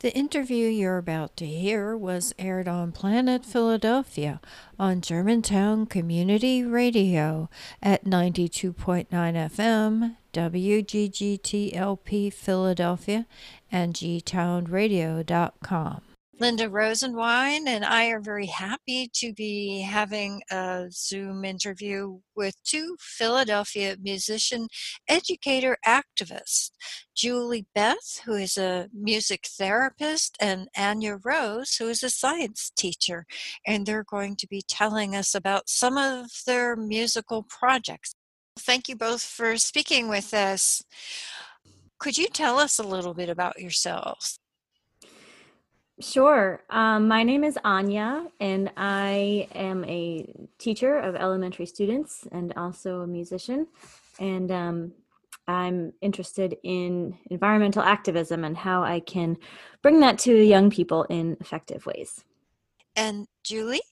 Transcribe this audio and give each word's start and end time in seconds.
The 0.00 0.16
interview 0.16 0.66
you're 0.68 0.96
about 0.96 1.36
to 1.36 1.46
hear 1.46 1.94
was 1.94 2.34
aired 2.38 2.66
on 2.66 2.90
Planet 2.90 3.44
Philadelphia 3.44 4.40
on 4.78 5.02
Germantown 5.02 5.84
Community 5.84 6.64
Radio 6.64 7.50
at 7.82 8.06
92.9 8.06 9.08
FM, 9.10 10.16
WGGTLP 10.32 12.32
Philadelphia, 12.32 13.26
and 13.70 13.92
gtownradio.com. 13.92 16.09
Linda 16.40 16.70
Rosenwine 16.70 17.66
and 17.66 17.84
I 17.84 18.06
are 18.06 18.20
very 18.20 18.46
happy 18.46 19.10
to 19.12 19.34
be 19.34 19.82
having 19.82 20.40
a 20.50 20.86
Zoom 20.90 21.44
interview 21.44 22.18
with 22.34 22.54
two 22.64 22.96
Philadelphia 22.98 23.98
musician 24.00 24.68
educator 25.06 25.76
activists, 25.86 26.70
Julie 27.14 27.66
Beth, 27.74 28.22
who 28.24 28.32
is 28.32 28.56
a 28.56 28.88
music 28.94 29.48
therapist, 29.58 30.38
and 30.40 30.68
Anya 30.74 31.18
Rose, 31.22 31.76
who 31.76 31.88
is 31.88 32.02
a 32.02 32.08
science 32.08 32.72
teacher. 32.74 33.26
And 33.66 33.84
they're 33.84 34.02
going 34.02 34.36
to 34.36 34.48
be 34.48 34.62
telling 34.66 35.14
us 35.14 35.34
about 35.34 35.68
some 35.68 35.98
of 35.98 36.30
their 36.46 36.74
musical 36.74 37.42
projects. 37.42 38.14
Thank 38.58 38.88
you 38.88 38.96
both 38.96 39.20
for 39.20 39.58
speaking 39.58 40.08
with 40.08 40.32
us. 40.32 40.82
Could 41.98 42.16
you 42.16 42.28
tell 42.28 42.58
us 42.58 42.78
a 42.78 42.82
little 42.82 43.12
bit 43.12 43.28
about 43.28 43.60
yourselves? 43.60 44.39
Sure. 46.00 46.62
Um, 46.70 47.08
my 47.08 47.22
name 47.22 47.44
is 47.44 47.58
Anya, 47.62 48.26
and 48.40 48.70
I 48.74 49.48
am 49.54 49.84
a 49.84 50.32
teacher 50.58 50.98
of 50.98 51.14
elementary 51.14 51.66
students 51.66 52.26
and 52.32 52.54
also 52.56 53.00
a 53.00 53.06
musician. 53.06 53.66
And 54.18 54.50
um, 54.50 54.92
I'm 55.46 55.92
interested 56.00 56.56
in 56.62 57.18
environmental 57.30 57.82
activism 57.82 58.44
and 58.44 58.56
how 58.56 58.82
I 58.82 59.00
can 59.00 59.36
bring 59.82 60.00
that 60.00 60.18
to 60.20 60.34
young 60.34 60.70
people 60.70 61.04
in 61.04 61.36
effective 61.38 61.84
ways. 61.84 62.24
And 62.96 63.26
Julie? 63.44 63.82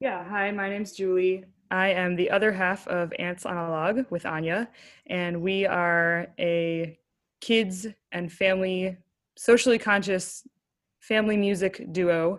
Yeah, 0.00 0.22
hi, 0.22 0.50
my 0.50 0.68
name's 0.68 0.92
Julie. 0.92 1.44
I 1.70 1.88
am 1.88 2.14
the 2.14 2.30
other 2.30 2.52
half 2.52 2.86
of 2.88 3.10
Ants 3.18 3.46
on 3.46 3.56
a 3.56 3.70
Log 3.70 4.04
with 4.10 4.26
Anya, 4.26 4.68
and 5.06 5.40
we 5.40 5.64
are 5.64 6.26
a 6.38 6.98
kids 7.40 7.86
and 8.12 8.30
family 8.30 8.98
socially 9.36 9.78
conscious 9.78 10.42
family 11.08 11.36
music 11.36 11.86
duo. 11.92 12.38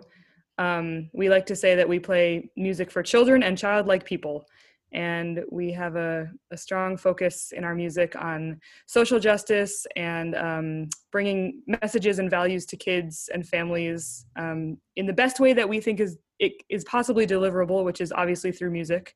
Um, 0.58 1.10
we 1.12 1.28
like 1.28 1.46
to 1.46 1.56
say 1.56 1.74
that 1.74 1.88
we 1.88 1.98
play 1.98 2.50
music 2.56 2.90
for 2.90 3.02
children 3.02 3.42
and 3.42 3.56
childlike 3.56 4.04
people. 4.04 4.44
And 4.92 5.44
we 5.50 5.72
have 5.72 5.96
a, 5.96 6.30
a 6.52 6.56
strong 6.56 6.96
focus 6.96 7.52
in 7.54 7.64
our 7.64 7.74
music 7.74 8.14
on 8.16 8.60
social 8.86 9.18
justice 9.18 9.86
and 9.96 10.34
um, 10.34 10.88
bringing 11.12 11.62
messages 11.66 12.18
and 12.18 12.30
values 12.30 12.64
to 12.66 12.76
kids 12.76 13.28
and 13.34 13.46
families 13.46 14.26
um, 14.36 14.78
in 14.96 15.06
the 15.06 15.12
best 15.12 15.38
way 15.40 15.52
that 15.52 15.68
we 15.68 15.80
think 15.80 16.00
is 16.00 16.18
it 16.38 16.52
is 16.68 16.84
possibly 16.84 17.26
deliverable, 17.26 17.84
which 17.84 18.00
is 18.00 18.12
obviously 18.12 18.52
through 18.52 18.70
music. 18.70 19.14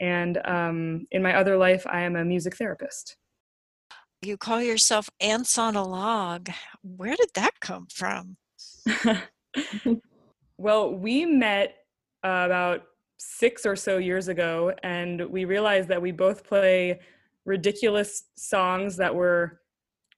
And 0.00 0.38
um, 0.44 1.06
in 1.10 1.22
my 1.22 1.34
other 1.34 1.56
life, 1.56 1.86
I 1.86 2.02
am 2.02 2.16
a 2.16 2.24
music 2.24 2.56
therapist. 2.56 3.16
You 4.22 4.36
call 4.36 4.62
yourself 4.62 5.08
Ants 5.20 5.58
on 5.58 5.76
a 5.76 5.82
Log. 5.82 6.50
Where 6.82 7.16
did 7.16 7.30
that 7.34 7.60
come 7.60 7.86
from? 7.92 8.36
well, 10.58 10.94
we 10.94 11.24
met 11.24 11.76
uh, 12.24 12.44
about 12.46 12.82
six 13.18 13.64
or 13.64 13.76
so 13.76 13.98
years 13.98 14.28
ago, 14.28 14.72
and 14.82 15.28
we 15.30 15.44
realized 15.44 15.88
that 15.88 16.00
we 16.00 16.12
both 16.12 16.44
play 16.44 17.00
ridiculous 17.44 18.24
songs 18.36 18.96
that 18.96 19.14
were 19.14 19.60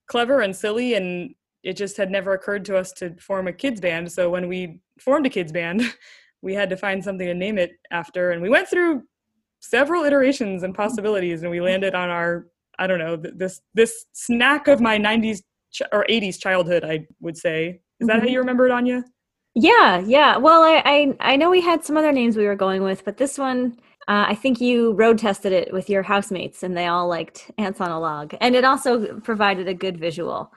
clever 0.07 0.41
and 0.41 0.55
silly, 0.55 0.95
and 0.95 1.35
it 1.63 1.77
just 1.77 1.97
had 1.97 2.11
never 2.11 2.33
occurred 2.33 2.65
to 2.65 2.77
us 2.77 2.93
to 2.93 3.15
form 3.21 3.49
a 3.49 3.53
kids 3.53 3.81
band. 3.81 4.11
So 4.11 4.31
when 4.31 4.49
we 4.49 4.81
formed 5.01 5.27
a 5.27 5.31
kids 5.31 5.53
band, 5.53 5.83
we 6.43 6.55
had 6.55 6.71
to 6.71 6.77
find 6.77 7.03
something 7.03 7.27
to 7.27 7.35
name 7.35 7.59
it 7.59 7.73
after, 7.91 8.31
and 8.31 8.43
we 8.43 8.49
went 8.49 8.69
through 8.69 9.03
several 9.61 10.05
iterations 10.05 10.63
and 10.63 10.75
possibilities, 10.75 11.43
and 11.43 11.51
we 11.51 11.61
landed 11.61 11.95
on 11.95 12.11
our 12.11 12.47
I 12.79 12.87
don't 12.87 12.99
know 12.99 13.17
this 13.17 13.61
this 13.75 14.05
snack 14.13 14.69
of 14.69 14.81
my 14.81 14.99
90s 14.99 15.41
ch- 15.73 15.83
or 15.93 16.05
80s 16.09 16.39
childhood, 16.39 16.85
I 16.85 17.07
would 17.21 17.37
say, 17.37 17.81
is 18.01 18.07
that 18.07 18.17
mm-hmm. 18.17 18.27
how 18.27 18.29
you 18.33 18.39
remember 18.39 18.67
it, 18.67 18.73
Anya? 18.73 19.05
Yeah, 19.55 20.01
yeah. 20.01 20.37
Well, 20.37 20.63
I, 20.63 20.83
I 20.85 21.33
I 21.33 21.37
know 21.37 21.51
we 21.51 21.63
had 21.63 21.85
some 21.85 21.97
other 21.97 22.13
names 22.13 22.37
we 22.37 22.45
were 22.45 22.57
going 22.57 22.83
with, 22.83 23.05
but 23.05 23.17
this 23.17 23.39
one, 23.39 23.79
uh, 24.07 24.27
I 24.29 24.35
think 24.35 24.61
you 24.61 24.93
road 24.93 25.19
tested 25.19 25.53
it 25.53 25.73
with 25.73 25.89
your 25.89 26.03
housemates, 26.03 26.63
and 26.63 26.77
they 26.77 26.87
all 26.87 27.09
liked 27.09 27.51
ants 27.57 27.81
on 27.81 27.91
a 27.91 27.99
log, 27.99 28.35
and 28.41 28.55
it 28.55 28.65
also 28.65 29.19
provided 29.21 29.67
a 29.67 29.75
good 29.75 29.99
visual. 29.99 30.53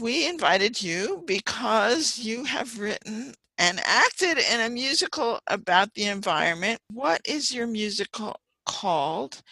We 0.00 0.26
invited 0.26 0.82
you 0.82 1.22
because 1.26 2.18
you 2.18 2.44
have 2.44 2.78
written 2.78 3.34
and 3.58 3.78
acted 3.84 4.38
in 4.38 4.60
a 4.60 4.70
musical 4.70 5.38
about 5.46 5.92
the 5.92 6.06
environment. 6.06 6.80
What 6.90 7.20
is 7.26 7.54
your 7.54 7.66
musical 7.66 8.36
called? 8.64 9.42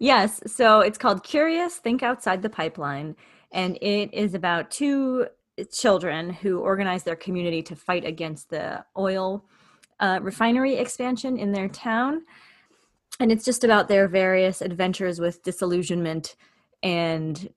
Yes, 0.00 0.40
so 0.46 0.80
it's 0.80 0.98
called 0.98 1.22
Curious 1.22 1.76
Think 1.76 2.02
Outside 2.02 2.42
the 2.42 2.50
Pipeline, 2.50 3.14
and 3.52 3.78
it 3.80 4.12
is 4.12 4.34
about 4.34 4.72
two 4.72 5.28
children 5.64 6.30
who 6.30 6.60
organize 6.60 7.02
their 7.02 7.16
community 7.16 7.62
to 7.62 7.76
fight 7.76 8.04
against 8.04 8.50
the 8.50 8.84
oil 8.96 9.44
uh, 10.00 10.18
refinery 10.22 10.74
expansion 10.76 11.38
in 11.38 11.52
their 11.52 11.68
town. 11.68 12.22
And 13.18 13.32
it's 13.32 13.44
just 13.44 13.64
about 13.64 13.88
their 13.88 14.08
various 14.08 14.60
adventures 14.60 15.18
with 15.18 15.42
disillusionment 15.42 16.36
and 16.82 17.48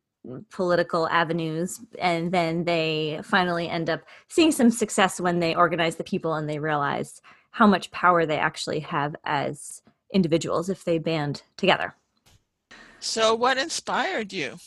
political 0.50 1.08
avenues. 1.10 1.80
And 2.00 2.32
then 2.32 2.64
they 2.64 3.20
finally 3.24 3.70
end 3.70 3.90
up 3.90 4.02
seeing 4.30 4.52
some 4.52 4.72
success 4.72 5.20
when 5.20 5.40
they 5.40 5.56
organize 5.56 5.96
the 5.96 6.04
people 6.04 6.36
and 6.36 6.50
they 6.50 6.60
realize 6.60 7.22
how 7.52 7.68
much 7.68 7.92
power 7.92 8.26
they 8.26 8.38
actually 8.38 8.80
have 8.82 9.16
as 9.24 9.82
individuals 10.14 10.70
if 10.70 10.84
they 10.84 10.98
band 10.98 11.44
together. 11.58 11.96
So, 13.00 13.34
what 13.34 13.58
inspired 13.58 14.34
you? 14.34 14.58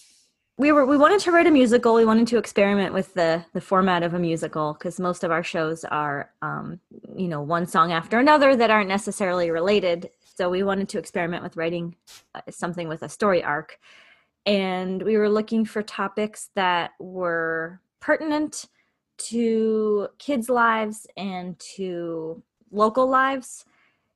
We 0.62 0.70
were 0.70 0.86
we 0.86 0.96
wanted 0.96 1.18
to 1.18 1.32
write 1.32 1.48
a 1.48 1.50
musical. 1.50 1.92
We 1.92 2.04
wanted 2.04 2.28
to 2.28 2.38
experiment 2.38 2.94
with 2.94 3.14
the 3.14 3.44
the 3.52 3.60
format 3.60 4.04
of 4.04 4.14
a 4.14 4.18
musical 4.18 4.74
because 4.74 5.00
most 5.00 5.24
of 5.24 5.32
our 5.32 5.42
shows 5.42 5.84
are 5.84 6.30
um, 6.40 6.78
you 7.16 7.26
know 7.26 7.42
one 7.42 7.66
song 7.66 7.90
after 7.90 8.20
another 8.20 8.54
that 8.54 8.70
aren't 8.70 8.88
necessarily 8.88 9.50
related. 9.50 10.10
So 10.36 10.48
we 10.48 10.62
wanted 10.62 10.88
to 10.90 11.00
experiment 11.00 11.42
with 11.42 11.56
writing 11.56 11.96
uh, 12.36 12.42
something 12.48 12.88
with 12.88 13.02
a 13.02 13.08
story 13.08 13.42
arc. 13.42 13.80
And 14.46 15.02
we 15.02 15.16
were 15.16 15.28
looking 15.28 15.64
for 15.64 15.82
topics 15.82 16.50
that 16.54 16.92
were 17.00 17.80
pertinent 17.98 18.66
to 19.18 20.08
kids 20.18 20.48
lives 20.48 21.08
and 21.16 21.58
to 21.76 22.40
local 22.70 23.08
lives. 23.08 23.64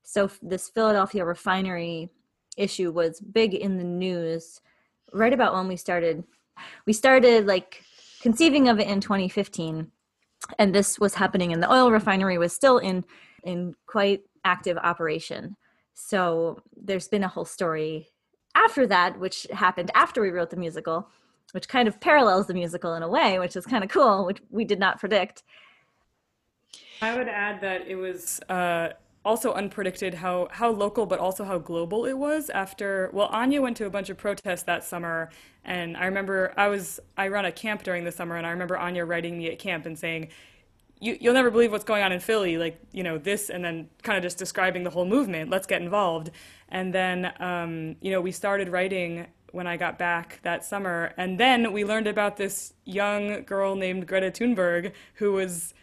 So 0.04 0.30
this 0.42 0.68
philadelphia 0.68 1.24
refinery 1.24 2.08
issue 2.56 2.92
was 2.92 3.18
big 3.20 3.52
in 3.52 3.78
the 3.78 3.84
news 3.84 4.60
right 5.12 5.32
about 5.32 5.54
when 5.54 5.68
we 5.68 5.76
started 5.76 6.24
we 6.86 6.92
started 6.92 7.46
like 7.46 7.82
conceiving 8.20 8.68
of 8.68 8.80
it 8.80 8.88
in 8.88 9.00
2015 9.00 9.90
and 10.58 10.74
this 10.74 10.98
was 10.98 11.14
happening 11.14 11.52
and 11.52 11.62
the 11.62 11.72
oil 11.72 11.90
refinery 11.90 12.38
was 12.38 12.52
still 12.52 12.78
in 12.78 13.04
in 13.44 13.74
quite 13.86 14.22
active 14.44 14.76
operation. 14.78 15.56
So 15.94 16.60
there's 16.76 17.08
been 17.08 17.24
a 17.24 17.28
whole 17.28 17.44
story 17.44 18.08
after 18.54 18.86
that 18.86 19.18
which 19.18 19.46
happened 19.52 19.90
after 19.94 20.20
we 20.20 20.30
wrote 20.30 20.50
the 20.50 20.56
musical 20.56 21.08
which 21.52 21.68
kind 21.68 21.86
of 21.86 22.00
parallels 22.00 22.48
the 22.48 22.54
musical 22.54 22.94
in 22.94 23.02
a 23.02 23.08
way 23.08 23.38
which 23.38 23.56
is 23.56 23.66
kind 23.66 23.84
of 23.84 23.90
cool 23.90 24.26
which 24.26 24.38
we 24.50 24.64
did 24.64 24.78
not 24.78 24.98
predict. 24.98 25.42
I 27.02 27.16
would 27.16 27.28
add 27.28 27.60
that 27.60 27.86
it 27.86 27.96
was 27.96 28.40
uh, 28.48 28.90
also 29.26 29.52
unpredicted 29.54 30.14
how 30.14 30.48
how 30.52 30.70
local 30.70 31.04
but 31.04 31.18
also 31.18 31.44
how 31.44 31.58
global 31.58 32.06
it 32.06 32.16
was 32.16 32.48
after 32.50 33.10
well 33.12 33.26
Anya 33.26 33.60
went 33.60 33.76
to 33.78 33.84
a 33.84 33.90
bunch 33.90 34.08
of 34.08 34.16
protests 34.16 34.62
that 34.62 34.84
summer 34.84 35.30
and 35.64 35.96
I 35.96 36.06
remember 36.06 36.54
I 36.56 36.68
was 36.68 37.00
I 37.16 37.28
run 37.28 37.44
a 37.44 37.52
camp 37.52 37.82
during 37.82 38.04
the 38.04 38.12
summer 38.12 38.36
and 38.36 38.46
I 38.46 38.50
remember 38.50 38.78
Anya 38.78 39.04
writing 39.04 39.36
me 39.36 39.48
at 39.48 39.58
camp 39.58 39.84
and 39.84 39.98
saying 39.98 40.28
you, 41.00 41.16
you'll 41.20 41.34
never 41.34 41.50
believe 41.50 41.72
what's 41.72 41.84
going 41.84 42.02
on 42.02 42.10
in 42.10 42.20
Philly, 42.20 42.56
like, 42.56 42.80
you 42.92 43.02
know, 43.02 43.18
this, 43.18 43.50
and 43.50 43.62
then 43.62 43.88
kind 44.02 44.16
of 44.16 44.22
just 44.22 44.38
describing 44.38 44.82
the 44.82 44.88
whole 44.88 45.04
movement. 45.04 45.50
Let's 45.50 45.66
get 45.66 45.82
involved. 45.82 46.30
And 46.70 46.94
then, 46.94 47.32
um, 47.38 47.96
you 48.00 48.10
know, 48.10 48.20
we 48.20 48.32
started 48.32 48.70
writing 48.70 49.26
when 49.52 49.66
I 49.66 49.76
got 49.76 49.98
back 49.98 50.40
that 50.42 50.64
summer. 50.64 51.12
And 51.16 51.38
then 51.38 51.72
we 51.72 51.84
learned 51.84 52.06
about 52.06 52.36
this 52.36 52.74
young 52.84 53.42
girl 53.44 53.74
named 53.74 54.06
Greta 54.06 54.30
Thunberg 54.30 54.92
who 55.14 55.32
was 55.32 55.74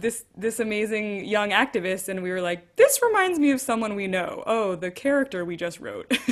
this 0.00 0.24
this 0.36 0.60
amazing 0.60 1.24
young 1.24 1.50
activist 1.50 2.08
and 2.08 2.22
we 2.22 2.30
were 2.30 2.40
like 2.40 2.76
this 2.76 3.00
reminds 3.02 3.38
me 3.38 3.50
of 3.50 3.60
someone 3.60 3.94
we 3.94 4.06
know. 4.06 4.42
Oh 4.46 4.74
the 4.74 4.90
character 4.90 5.44
we 5.44 5.56
just 5.56 5.80
wrote. 5.80 6.16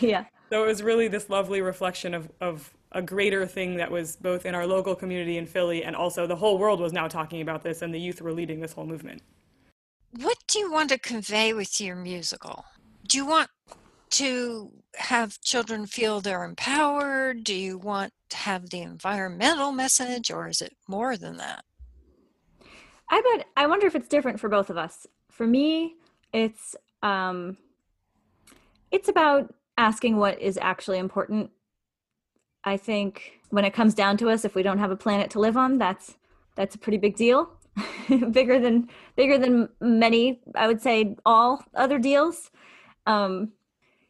Yeah. 0.00 0.24
So 0.50 0.62
it 0.62 0.66
was 0.66 0.82
really 0.82 1.08
this 1.08 1.30
lovely 1.30 1.60
reflection 1.60 2.14
of 2.14 2.30
of 2.40 2.72
a 2.92 3.02
greater 3.02 3.46
thing 3.46 3.76
that 3.76 3.90
was 3.90 4.16
both 4.16 4.46
in 4.46 4.54
our 4.54 4.66
local 4.66 4.94
community 4.94 5.38
in 5.38 5.46
Philly 5.46 5.84
and 5.84 5.94
also 5.94 6.26
the 6.26 6.36
whole 6.36 6.56
world 6.56 6.80
was 6.80 6.92
now 6.92 7.08
talking 7.08 7.40
about 7.40 7.62
this 7.62 7.82
and 7.82 7.92
the 7.92 8.00
youth 8.00 8.22
were 8.22 8.32
leading 8.32 8.60
this 8.60 8.72
whole 8.72 8.86
movement. 8.86 9.22
What 10.18 10.38
do 10.46 10.58
you 10.58 10.70
want 10.70 10.90
to 10.90 10.98
convey 10.98 11.52
with 11.52 11.80
your 11.80 11.96
musical? 11.96 12.64
Do 13.06 13.18
you 13.18 13.26
want 13.26 13.50
to 14.10 14.70
have 14.94 15.40
children 15.40 15.86
feel 15.86 16.20
they're 16.20 16.44
empowered? 16.44 17.44
Do 17.44 17.54
you 17.54 17.76
want 17.76 18.12
to 18.30 18.36
have 18.36 18.70
the 18.70 18.80
environmental 18.80 19.72
message 19.72 20.30
or 20.30 20.48
is 20.48 20.62
it 20.62 20.74
more 20.88 21.16
than 21.16 21.36
that 21.36 21.64
I 23.08 23.20
bet 23.20 23.46
I 23.56 23.66
wonder 23.66 23.86
if 23.86 23.94
it's 23.94 24.08
different 24.08 24.40
for 24.40 24.48
both 24.48 24.70
of 24.70 24.76
us. 24.76 25.06
For 25.30 25.46
me, 25.46 25.94
it's 26.32 26.74
um 27.02 27.56
it's 28.90 29.08
about 29.08 29.54
asking 29.78 30.16
what 30.16 30.40
is 30.40 30.58
actually 30.60 30.98
important. 30.98 31.50
I 32.64 32.76
think 32.76 33.40
when 33.50 33.64
it 33.64 33.74
comes 33.74 33.94
down 33.94 34.16
to 34.18 34.30
us, 34.30 34.44
if 34.44 34.54
we 34.54 34.62
don't 34.62 34.78
have 34.78 34.90
a 34.90 34.96
planet 34.96 35.30
to 35.30 35.40
live 35.40 35.56
on, 35.56 35.78
that's 35.78 36.16
that's 36.56 36.74
a 36.74 36.78
pretty 36.78 36.98
big 36.98 37.16
deal. 37.16 37.50
bigger 38.30 38.58
than 38.58 38.88
bigger 39.16 39.38
than 39.38 39.68
many, 39.80 40.40
I 40.54 40.66
would 40.66 40.80
say 40.80 41.16
all 41.24 41.62
other 41.74 41.98
deals. 41.98 42.50
Um 43.06 43.52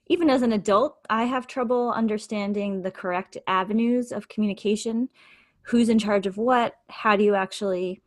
even 0.09 0.31
as 0.31 0.43
an 0.43 0.53
adult, 0.53 0.99
I 1.11 1.25
have 1.25 1.49
trouble 1.49 1.91
understanding 1.91 2.83
the 2.83 2.93
correct 2.93 3.37
avenues 3.49 4.13
of 4.13 4.29
communication. 4.29 5.09
Who's 5.63 5.89
in 5.89 5.99
charge 5.99 6.29
of 6.29 6.39
what? 6.39 6.77
How 6.89 7.17
do 7.17 7.25
you 7.25 7.35
actually 7.35 8.01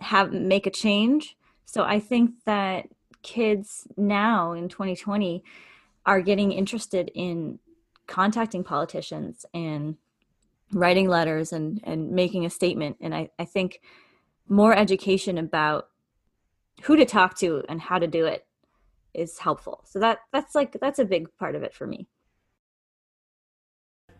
have 0.00 0.32
make 0.32 0.66
a 0.66 0.70
change? 0.70 1.36
So 1.64 1.82
I 1.82 2.00
think 2.00 2.32
that 2.44 2.88
kids 3.22 3.86
now 3.96 4.52
in 4.52 4.68
2020 4.68 5.42
are 6.04 6.20
getting 6.20 6.52
interested 6.52 7.10
in 7.14 7.58
contacting 8.06 8.62
politicians 8.62 9.44
and 9.52 9.96
writing 10.72 11.08
letters 11.08 11.52
and, 11.52 11.80
and 11.84 12.12
making 12.12 12.46
a 12.46 12.50
statement. 12.50 12.96
And 13.00 13.14
I, 13.14 13.30
I 13.38 13.44
think 13.44 13.80
more 14.48 14.74
education 14.74 15.38
about 15.38 15.88
who 16.82 16.96
to 16.96 17.04
talk 17.04 17.36
to 17.38 17.64
and 17.68 17.80
how 17.80 17.98
to 17.98 18.06
do 18.06 18.26
it 18.26 18.46
is 19.14 19.38
helpful. 19.38 19.82
So 19.86 19.98
that 20.00 20.18
that's 20.32 20.54
like 20.54 20.76
that's 20.80 20.98
a 20.98 21.04
big 21.04 21.28
part 21.38 21.54
of 21.54 21.62
it 21.62 21.74
for 21.74 21.86
me. 21.86 22.06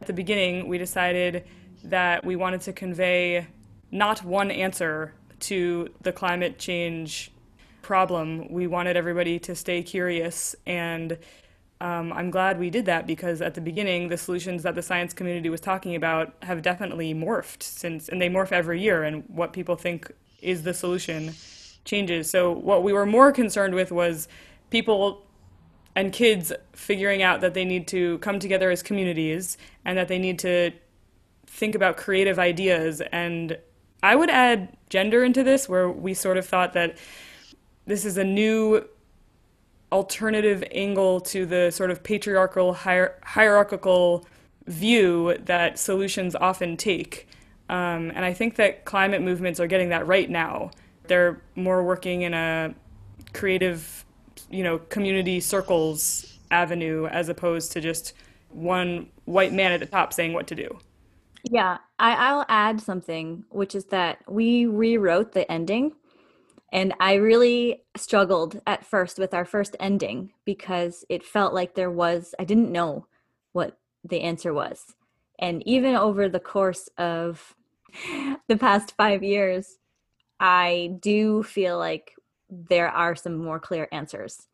At 0.01 0.07
the 0.07 0.13
beginning, 0.13 0.69
we 0.69 0.79
decided 0.79 1.45
that 1.85 2.25
we 2.25 2.37
wanted 2.37 2.63
to 2.63 2.73
convey 2.73 3.47
not 3.91 4.25
one 4.25 4.51
answer 4.51 5.15
to 5.41 5.89
the 6.03 6.13
climate 6.13 6.59
change 6.59 7.31
problem. 7.83 8.51
We 8.51 8.67
wanted 8.67 8.97
everybody 8.97 9.39
to 9.41 9.55
stay 9.55 9.83
curious 9.83 10.57
and 10.67 11.19
um, 11.81 12.13
I'm 12.13 12.31
glad 12.31 12.59
we 12.59 12.71
did 12.71 12.87
that 12.87 13.07
because 13.07 13.43
at 13.43 13.55
the 13.55 13.61
beginning, 13.61 14.09
the 14.09 14.17
solutions 14.17 14.63
that 14.63 14.75
the 14.75 14.83
science 14.83 15.13
community 15.13 15.51
was 15.51 15.61
talking 15.61 15.95
about 15.95 16.35
have 16.43 16.63
definitely 16.63 17.13
morphed 17.13 17.63
since, 17.63 18.09
and 18.09 18.21
they 18.21 18.31
morph 18.31 18.51
every 18.51 18.81
year, 18.81 19.03
and 19.03 19.25
what 19.29 19.53
people 19.53 19.77
think 19.77 20.11
is 20.41 20.63
the 20.63 20.73
solution 20.73 21.35
changes. 21.85 22.31
So, 22.31 22.51
what 22.51 22.83
we 22.83 22.95
were 22.95 23.05
more 23.05 23.31
concerned 23.31 23.75
with 23.75 23.93
was 23.93 24.27
people 24.71 25.27
and 25.95 26.13
kids 26.13 26.53
figuring 26.73 27.23
out 27.23 27.43
that 27.43 27.53
they 27.53 27.65
need 27.65 27.87
to 27.89 28.19
come 28.19 28.39
together 28.39 28.71
as 28.71 28.83
communities 28.83 29.59
and 29.85 29.99
that 29.99 30.09
they 30.09 30.19
need 30.19 30.39
to 30.41 30.71
think 31.47 31.75
about 31.75 31.97
creative 31.97 32.39
ideas. 32.39 33.03
And 33.13 33.59
I 34.07 34.15
would 34.15 34.31
add 34.31 34.69
gender 34.89 35.25
into 35.25 35.43
this, 35.43 35.69
where 35.69 35.91
we 35.91 36.15
sort 36.15 36.37
of 36.37 36.47
thought 36.47 36.75
that 36.75 36.97
this 37.87 38.05
is 38.05 38.17
a 38.17 38.23
new 38.23 38.85
alternative 39.91 40.63
angle 40.71 41.21
to 41.23 41.45
the 41.45 41.73
sort 41.73 41.91
of 41.91 42.05
patriarchal, 42.05 42.75
hier- 42.75 43.19
hierarchical 43.25 44.25
view 44.67 45.37
that 45.47 45.79
solutions 45.81 46.37
often 46.37 46.77
take. 46.77 47.27
Um, 47.69 48.13
and 48.15 48.25
I 48.25 48.33
think 48.33 48.55
that 48.57 48.85
climate 48.85 49.23
movements 49.23 49.59
are 49.59 49.67
getting 49.67 49.89
that 49.89 50.07
right 50.07 50.31
now. 50.31 50.71
They're 51.09 51.43
more 51.57 51.83
working 51.83 52.23
in 52.23 52.33
a 52.33 52.75
creative 53.33 54.05
you 54.51 54.63
know, 54.63 54.79
community 54.79 55.41
circles 55.41 56.39
avenue 56.53 57.07
as 57.07 57.29
opposed 57.29 57.73
to 57.73 57.81
just 57.81 58.13
one 58.51 59.09
white 59.25 59.53
man 59.53 59.73
at 59.73 59.81
the 59.81 59.87
top 59.87 60.13
saying 60.13 60.33
what 60.33 60.47
to 60.47 60.55
do. 60.55 60.79
Yeah, 61.51 61.79
I, 61.99 62.15
I'll 62.15 62.45
add 62.49 62.81
something, 62.81 63.45
which 63.51 63.75
is 63.75 63.87
that 63.87 64.19
we 64.29 64.67
rewrote 64.67 65.33
the 65.33 65.51
ending. 65.51 65.93
And 66.73 66.93
I 66.99 67.15
really 67.15 67.85
struggled 67.97 68.61
at 68.67 68.85
first 68.85 69.19
with 69.19 69.33
our 69.33 69.45
first 69.45 69.77
ending 69.79 70.33
because 70.45 71.05
it 71.09 71.25
felt 71.25 71.55
like 71.55 71.75
there 71.75 71.91
was, 71.91 72.35
I 72.39 72.45
didn't 72.45 72.73
know 72.73 73.07
what 73.53 73.79
the 74.03 74.23
answer 74.23 74.53
was. 74.53 74.97
And 75.39 75.67
even 75.67 75.95
over 75.95 76.29
the 76.29 76.41
course 76.41 76.89
of 76.99 77.55
the 78.49 78.57
past 78.57 78.95
five 78.97 79.23
years, 79.23 79.79
I 80.41 80.97
do 81.01 81.45
feel 81.45 81.79
like 81.79 82.15
there 82.51 82.89
are 82.89 83.15
some 83.15 83.37
more 83.37 83.61
clear 83.61 83.89
answers. 83.93 84.49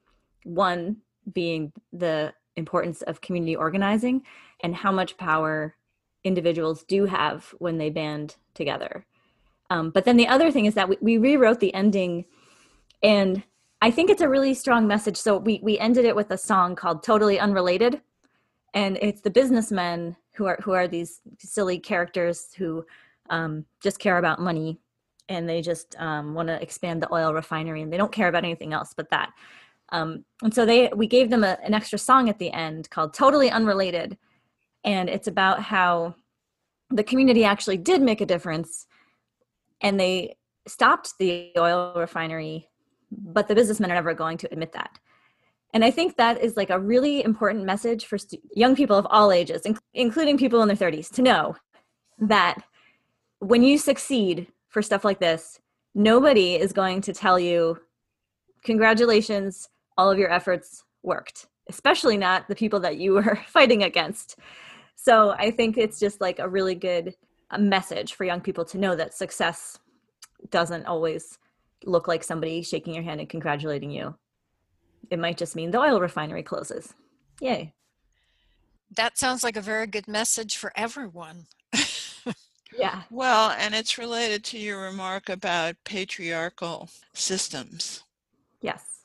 One 0.44 0.98
being 1.32 1.72
the 1.92 2.34
importance 2.56 3.00
of 3.02 3.22
community 3.22 3.56
organizing 3.56 4.22
and 4.62 4.74
how 4.74 4.92
much 4.92 5.16
power 5.16 5.74
individuals 6.24 6.84
do 6.84 7.06
have 7.06 7.54
when 7.58 7.78
they 7.78 7.90
band 7.90 8.36
together. 8.54 9.04
Um, 9.70 9.90
but 9.90 10.04
then 10.04 10.16
the 10.16 10.28
other 10.28 10.50
thing 10.50 10.66
is 10.66 10.74
that 10.74 10.88
we, 10.88 10.98
we 11.00 11.18
rewrote 11.18 11.60
the 11.60 11.74
ending, 11.74 12.26
and 13.02 13.42
I 13.80 13.90
think 13.90 14.10
it's 14.10 14.22
a 14.22 14.28
really 14.28 14.54
strong 14.54 14.86
message. 14.86 15.16
So 15.16 15.38
we 15.38 15.60
we 15.62 15.78
ended 15.78 16.04
it 16.04 16.16
with 16.16 16.30
a 16.30 16.38
song 16.38 16.76
called 16.76 17.02
"Totally 17.02 17.38
Unrelated," 17.38 18.02
and 18.74 18.98
it's 19.00 19.22
the 19.22 19.30
businessmen 19.30 20.16
who 20.34 20.46
are 20.46 20.58
who 20.62 20.72
are 20.72 20.88
these 20.88 21.20
silly 21.38 21.78
characters 21.78 22.52
who 22.56 22.84
um, 23.30 23.64
just 23.82 23.98
care 23.98 24.18
about 24.18 24.40
money 24.40 24.78
and 25.28 25.48
they 25.48 25.62
just 25.62 25.94
um, 25.98 26.34
want 26.34 26.48
to 26.48 26.60
expand 26.60 27.02
the 27.02 27.12
oil 27.12 27.32
refinery 27.32 27.82
and 27.82 27.92
they 27.92 27.96
don't 27.96 28.12
care 28.12 28.28
about 28.28 28.44
anything 28.44 28.72
else 28.72 28.92
but 28.94 29.10
that 29.10 29.30
um, 29.90 30.24
and 30.42 30.54
so 30.54 30.66
they 30.66 30.90
we 30.94 31.06
gave 31.06 31.30
them 31.30 31.44
a, 31.44 31.58
an 31.62 31.74
extra 31.74 31.98
song 31.98 32.28
at 32.28 32.38
the 32.38 32.52
end 32.52 32.88
called 32.90 33.14
totally 33.14 33.50
unrelated 33.50 34.16
and 34.84 35.08
it's 35.08 35.28
about 35.28 35.62
how 35.62 36.14
the 36.90 37.04
community 37.04 37.44
actually 37.44 37.76
did 37.76 38.02
make 38.02 38.20
a 38.20 38.26
difference 38.26 38.86
and 39.80 39.98
they 39.98 40.36
stopped 40.66 41.14
the 41.18 41.50
oil 41.56 41.92
refinery 41.96 42.68
but 43.10 43.48
the 43.48 43.54
businessmen 43.54 43.90
are 43.90 43.94
never 43.94 44.14
going 44.14 44.38
to 44.38 44.48
admit 44.52 44.72
that 44.72 44.98
and 45.74 45.84
i 45.84 45.90
think 45.90 46.16
that 46.16 46.40
is 46.42 46.56
like 46.56 46.70
a 46.70 46.78
really 46.78 47.22
important 47.24 47.64
message 47.64 48.06
for 48.06 48.18
stu- 48.18 48.38
young 48.54 48.76
people 48.76 48.96
of 48.96 49.06
all 49.10 49.32
ages 49.32 49.62
inc- 49.62 49.78
including 49.94 50.38
people 50.38 50.62
in 50.62 50.68
their 50.68 50.76
30s 50.76 51.10
to 51.10 51.22
know 51.22 51.56
that 52.18 52.62
when 53.42 53.62
you 53.62 53.76
succeed 53.76 54.46
for 54.68 54.82
stuff 54.82 55.04
like 55.04 55.18
this, 55.18 55.60
nobody 55.94 56.54
is 56.54 56.72
going 56.72 57.00
to 57.02 57.12
tell 57.12 57.38
you, 57.38 57.78
congratulations, 58.64 59.68
all 59.98 60.10
of 60.10 60.18
your 60.18 60.30
efforts 60.30 60.84
worked, 61.02 61.46
especially 61.68 62.16
not 62.16 62.46
the 62.48 62.54
people 62.54 62.78
that 62.80 62.98
you 62.98 63.12
were 63.14 63.40
fighting 63.48 63.82
against. 63.82 64.38
So 65.02 65.30
I 65.36 65.50
think 65.50 65.78
it's 65.78 65.98
just 65.98 66.20
like 66.20 66.38
a 66.38 66.48
really 66.48 66.76
good 66.76 67.16
uh, 67.50 67.58
message 67.58 68.14
for 68.14 68.24
young 68.24 68.40
people 68.40 68.64
to 68.66 68.78
know 68.78 68.94
that 68.94 69.14
success 69.14 69.80
doesn't 70.50 70.86
always 70.86 71.38
look 71.84 72.06
like 72.06 72.22
somebody 72.22 72.62
shaking 72.62 72.94
your 72.94 73.02
hand 73.02 73.18
and 73.18 73.28
congratulating 73.28 73.90
you. 73.90 74.14
It 75.10 75.18
might 75.18 75.38
just 75.38 75.56
mean 75.56 75.72
the 75.72 75.80
oil 75.80 76.00
refinery 76.00 76.44
closes. 76.44 76.94
Yay. 77.40 77.74
That 78.94 79.18
sounds 79.18 79.42
like 79.42 79.56
a 79.56 79.60
very 79.60 79.88
good 79.88 80.06
message 80.06 80.56
for 80.56 80.72
everyone. 80.76 81.46
Yeah. 82.78 83.02
Well, 83.10 83.50
and 83.50 83.74
it's 83.74 83.98
related 83.98 84.44
to 84.44 84.58
your 84.58 84.80
remark 84.80 85.28
about 85.28 85.76
patriarchal 85.84 86.88
systems. 87.12 88.02
Yes. 88.62 89.04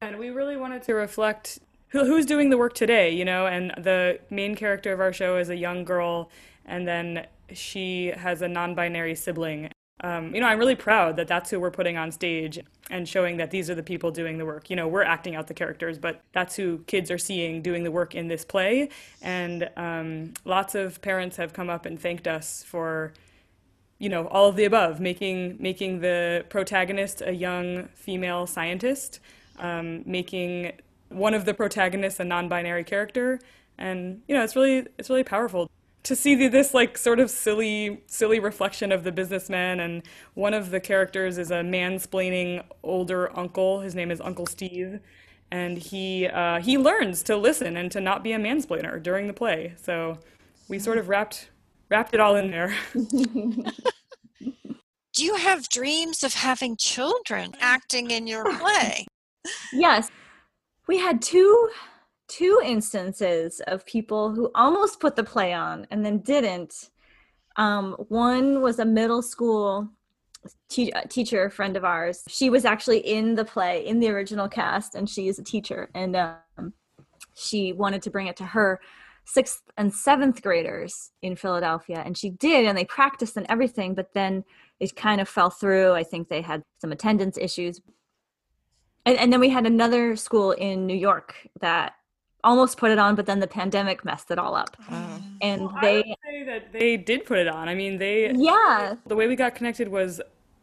And 0.00 0.18
we 0.18 0.30
really 0.30 0.56
wanted 0.56 0.82
to 0.84 0.94
reflect 0.94 1.58
who, 1.94 2.04
who's 2.04 2.26
doing 2.26 2.50
the 2.50 2.58
work 2.58 2.74
today, 2.74 3.10
you 3.10 3.24
know, 3.24 3.46
and 3.46 3.72
the 3.78 4.18
main 4.28 4.54
character 4.54 4.92
of 4.92 5.00
our 5.00 5.12
show 5.12 5.38
is 5.38 5.48
a 5.48 5.56
young 5.56 5.84
girl, 5.84 6.30
and 6.66 6.86
then 6.86 7.26
she 7.52 8.08
has 8.08 8.42
a 8.42 8.48
non 8.48 8.74
binary 8.74 9.14
sibling 9.14 9.70
um, 10.04 10.34
you 10.34 10.40
know, 10.40 10.46
I'm 10.46 10.58
really 10.58 10.74
proud 10.74 11.16
that 11.16 11.28
that's 11.28 11.50
who 11.50 11.60
we're 11.60 11.70
putting 11.70 11.96
on 11.96 12.10
stage 12.10 12.60
and 12.90 13.08
showing 13.08 13.38
that 13.38 13.50
these 13.50 13.70
are 13.70 13.74
the 13.74 13.82
people 13.82 14.10
doing 14.10 14.36
the 14.36 14.44
work. 14.44 14.68
You 14.68 14.76
know, 14.76 14.88
we're 14.88 15.02
acting 15.02 15.36
out 15.36 15.46
the 15.46 15.54
characters, 15.54 15.98
but 15.98 16.20
that's 16.32 16.56
who 16.56 16.78
kids 16.86 17.10
are 17.10 17.18
seeing 17.18 17.62
doing 17.62 17.84
the 17.84 17.90
work 17.90 18.14
in 18.14 18.28
this 18.28 18.44
play. 18.44 18.90
And 19.22 19.70
um, 19.76 20.34
lots 20.44 20.74
of 20.74 21.00
parents 21.00 21.36
have 21.36 21.52
come 21.52 21.70
up 21.70 21.86
and 21.86 21.98
thanked 21.98 22.26
us 22.26 22.64
for, 22.64 23.14
you 23.98 24.08
know, 24.08 24.26
all 24.28 24.48
of 24.48 24.56
the 24.56 24.64
above, 24.64 25.00
making 25.00 25.56
making 25.60 26.00
the 26.00 26.44
protagonist 26.50 27.22
a 27.24 27.32
young 27.32 27.86
female 27.94 28.46
scientist, 28.46 29.20
um, 29.58 30.02
making 30.04 30.72
one 31.08 31.34
of 31.34 31.44
the 31.44 31.54
protagonists 31.54 32.20
a 32.20 32.24
non-binary 32.24 32.84
character, 32.84 33.40
and 33.78 34.22
you 34.28 34.34
know, 34.34 34.42
it's 34.42 34.56
really 34.56 34.86
it's 34.98 35.10
really 35.10 35.24
powerful 35.24 35.70
to 36.04 36.14
see 36.14 36.48
this 36.48 36.74
like 36.74 36.96
sort 36.96 37.18
of 37.18 37.30
silly 37.30 38.02
silly 38.06 38.38
reflection 38.38 38.92
of 38.92 39.02
the 39.04 39.12
businessman. 39.12 39.80
And 39.80 40.02
one 40.34 40.54
of 40.54 40.70
the 40.70 40.78
characters 40.80 41.38
is 41.38 41.50
a 41.50 41.62
mansplaining 41.62 42.62
older 42.82 43.36
uncle. 43.36 43.80
His 43.80 43.94
name 43.94 44.10
is 44.10 44.20
uncle 44.20 44.46
steve. 44.46 45.00
And 45.50 45.78
he 45.78 46.26
uh, 46.26 46.60
he 46.60 46.78
learns 46.78 47.22
to 47.24 47.36
listen 47.36 47.76
and 47.76 47.90
to 47.92 48.00
not 48.00 48.22
be 48.22 48.32
a 48.32 48.38
mansplainer 48.38 49.02
during 49.02 49.26
the 49.26 49.32
play. 49.32 49.74
So 49.76 50.18
we 50.68 50.78
sort 50.78 50.98
of 50.98 51.08
wrapped 51.08 51.50
wrapped 51.90 52.14
it 52.14 52.20
all 52.20 52.36
in 52.36 52.50
there. 52.50 52.74
Do 55.14 55.24
you 55.24 55.36
have 55.36 55.68
dreams 55.68 56.24
of 56.24 56.34
having 56.34 56.76
children 56.76 57.54
acting 57.60 58.10
in 58.10 58.26
your 58.26 58.44
play? 58.58 59.06
Yes 59.72 60.10
we 60.86 60.98
had 60.98 61.22
two 61.22 61.68
two 62.26 62.60
instances 62.64 63.60
of 63.66 63.84
people 63.84 64.34
who 64.34 64.50
almost 64.54 64.98
put 64.98 65.14
the 65.14 65.24
play 65.24 65.52
on 65.52 65.86
and 65.90 66.04
then 66.04 66.18
didn't. 66.20 66.90
Um, 67.56 67.92
one 68.08 68.62
was 68.62 68.78
a 68.78 68.84
middle 68.84 69.20
school 69.22 69.90
te- 70.68 70.92
teacher 71.08 71.50
friend 71.50 71.76
of 71.76 71.84
ours. 71.84 72.22
She 72.28 72.50
was 72.50 72.64
actually 72.64 72.98
in 72.98 73.34
the 73.34 73.44
play 73.44 73.86
in 73.86 74.00
the 74.00 74.08
original 74.08 74.48
cast, 74.48 74.94
and 74.94 75.08
she 75.08 75.28
is 75.28 75.38
a 75.38 75.44
teacher, 75.44 75.90
and 75.94 76.16
um, 76.16 76.72
she 77.34 77.72
wanted 77.72 78.02
to 78.02 78.10
bring 78.10 78.26
it 78.26 78.36
to 78.38 78.44
her 78.44 78.80
sixth 79.26 79.62
and 79.76 79.92
seventh 79.92 80.42
graders 80.42 81.12
in 81.22 81.36
Philadelphia, 81.36 82.02
and 82.04 82.16
she 82.16 82.30
did, 82.30 82.66
and 82.66 82.76
they 82.76 82.84
practiced 82.84 83.36
and 83.36 83.46
everything, 83.48 83.94
but 83.94 84.12
then 84.14 84.44
it 84.80 84.96
kind 84.96 85.20
of 85.20 85.28
fell 85.28 85.50
through. 85.50 85.92
I 85.92 86.02
think 86.02 86.28
they 86.28 86.42
had 86.42 86.62
some 86.80 86.92
attendance 86.92 87.38
issues. 87.38 87.80
And, 89.06 89.18
and 89.18 89.32
then 89.32 89.40
we 89.40 89.50
had 89.50 89.66
another 89.66 90.16
school 90.16 90.52
in 90.52 90.86
New 90.86 90.96
York 90.96 91.34
that 91.60 91.94
almost 92.42 92.76
put 92.76 92.90
it 92.90 92.98
on, 92.98 93.14
but 93.14 93.26
then 93.26 93.40
the 93.40 93.46
pandemic 93.46 94.04
messed 94.04 94.30
it 94.30 94.38
all 94.38 94.54
up. 94.54 94.76
Oh. 94.90 94.92
Mm. 94.92 95.22
And 95.40 95.62
Well, 95.62 95.76
I 95.76 95.80
they, 95.80 95.96
would 95.96 96.16
say 96.24 96.44
that 96.44 96.72
they 96.72 96.96
did 96.96 97.24
put 97.24 97.38
it 97.38 97.48
on. 97.48 97.68
I 97.68 97.74
mean, 97.74 97.98
they 97.98 98.30
yeah, 98.32 98.96
the 99.06 99.16
way 99.16 99.26
we 99.26 99.36
got 99.36 99.54
connected 99.54 99.88
was 99.88 100.20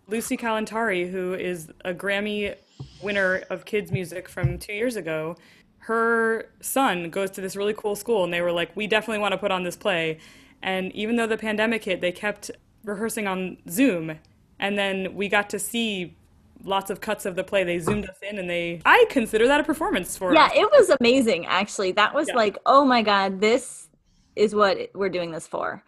Lucy 0.07 0.38
Kalantari, 0.38 1.10
who 1.10 1.33
is 1.33 1.71
a 1.83 1.93
Grammy 1.93 2.55
winner 3.01 3.43
of 3.50 3.65
kids 3.65 3.91
music 3.91 4.29
from 4.29 4.57
two 4.57 4.74
years 4.74 4.95
ago. 4.95 5.36
Her 5.79 6.50
son 6.62 7.10
goes 7.10 7.31
to 7.31 7.41
this 7.41 7.55
really 7.55 7.74
cool 7.74 7.95
school, 7.95 8.24
and 8.24 8.31
they 8.31 8.41
were 8.41 8.51
like, 8.51 8.75
"We 8.75 8.88
definitely 8.88 9.19
want 9.19 9.33
to 9.33 9.38
put 9.38 9.51
on 9.51 9.63
this 9.63 9.75
play." 9.75 10.19
And 10.62 10.91
even 10.93 11.15
though 11.15 11.27
the 11.27 11.38
pandemic 11.38 11.83
hit, 11.86 12.01
they 12.01 12.12
kept 12.12 12.51
rehearsing 12.83 13.27
on 13.27 13.57
Zoom, 13.69 14.19
and 14.60 14.77
then 14.77 15.15
we 15.15 15.27
got 15.27 15.50
to 15.51 15.60
see 15.60 16.15
lots 16.63 16.89
of 16.89 17.01
cuts 17.01 17.25
of 17.25 17.36
the 17.36 17.44
play. 17.44 17.63
They 17.63 17.80
zoomed 17.80 18.06
us 18.10 18.18
in, 18.27 18.38
and 18.39 18.50
they 18.50 18.82
I 18.86 19.06
consider 19.10 19.48
that 19.48 19.60
a 19.60 19.63
performance 19.63 20.18
for 20.18 20.34
yeah, 20.34 20.46
us. 20.46 20.51
it 20.56 20.70
was 20.72 20.89
amazing. 21.00 21.46
Actually, 21.48 21.91
that 21.94 22.13
was 22.13 22.27
Yeah. 22.30 22.36
like, 22.36 22.58
oh 22.65 22.86
my 22.86 23.01
god, 23.01 23.39
this 23.41 23.89
is 24.36 24.56
what 24.56 24.77
we're 24.94 25.10
doing 25.10 25.32
this 25.32 25.48
for, 25.48 25.84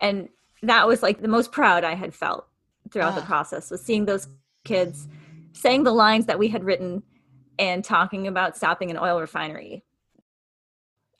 and 0.00 0.28
that 0.62 0.86
was 0.86 1.02
like 1.02 1.22
the 1.22 1.28
most 1.28 1.52
proud 1.52 1.84
I 1.84 1.94
had 1.94 2.12
felt 2.14 2.46
throughout 2.90 3.14
the 3.14 3.22
Ah. 3.22 3.26
process 3.26 3.70
was 3.70 3.82
seeing 3.82 4.04
those 4.04 4.28
kids 4.64 5.08
saying 5.52 5.84
the 5.84 5.92
lines 5.92 6.26
that 6.26 6.38
we 6.38 6.48
had 6.48 6.64
written 6.64 7.02
and 7.58 7.82
talking 7.84 8.26
about 8.26 8.56
stopping 8.56 8.90
an 8.90 8.96
oil 8.98 9.20
refinery. 9.20 9.82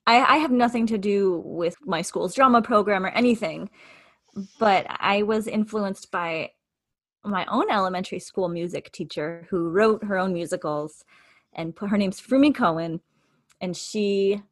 I, 0.06 0.34
I 0.34 0.36
have 0.38 0.50
nothing 0.50 0.86
to 0.88 0.98
do 0.98 1.42
with 1.44 1.76
my 1.86 2.02
school's 2.02 2.34
drama 2.34 2.62
program 2.62 3.04
or 3.04 3.10
anything, 3.10 3.70
but 4.58 4.86
I 4.88 5.22
was 5.22 5.46
influenced 5.46 6.10
by 6.10 6.50
my 7.24 7.44
own 7.46 7.70
elementary 7.70 8.18
school 8.18 8.48
music 8.48 8.90
teacher 8.92 9.46
who 9.50 9.68
wrote 9.68 10.04
her 10.04 10.18
own 10.18 10.32
musicals 10.32 11.04
and 11.52 11.74
put 11.74 11.90
her 11.90 11.98
name's 11.98 12.20
Frumi 12.20 12.54
Cohen 12.54 13.00
and 13.60 13.76
she 13.76 14.42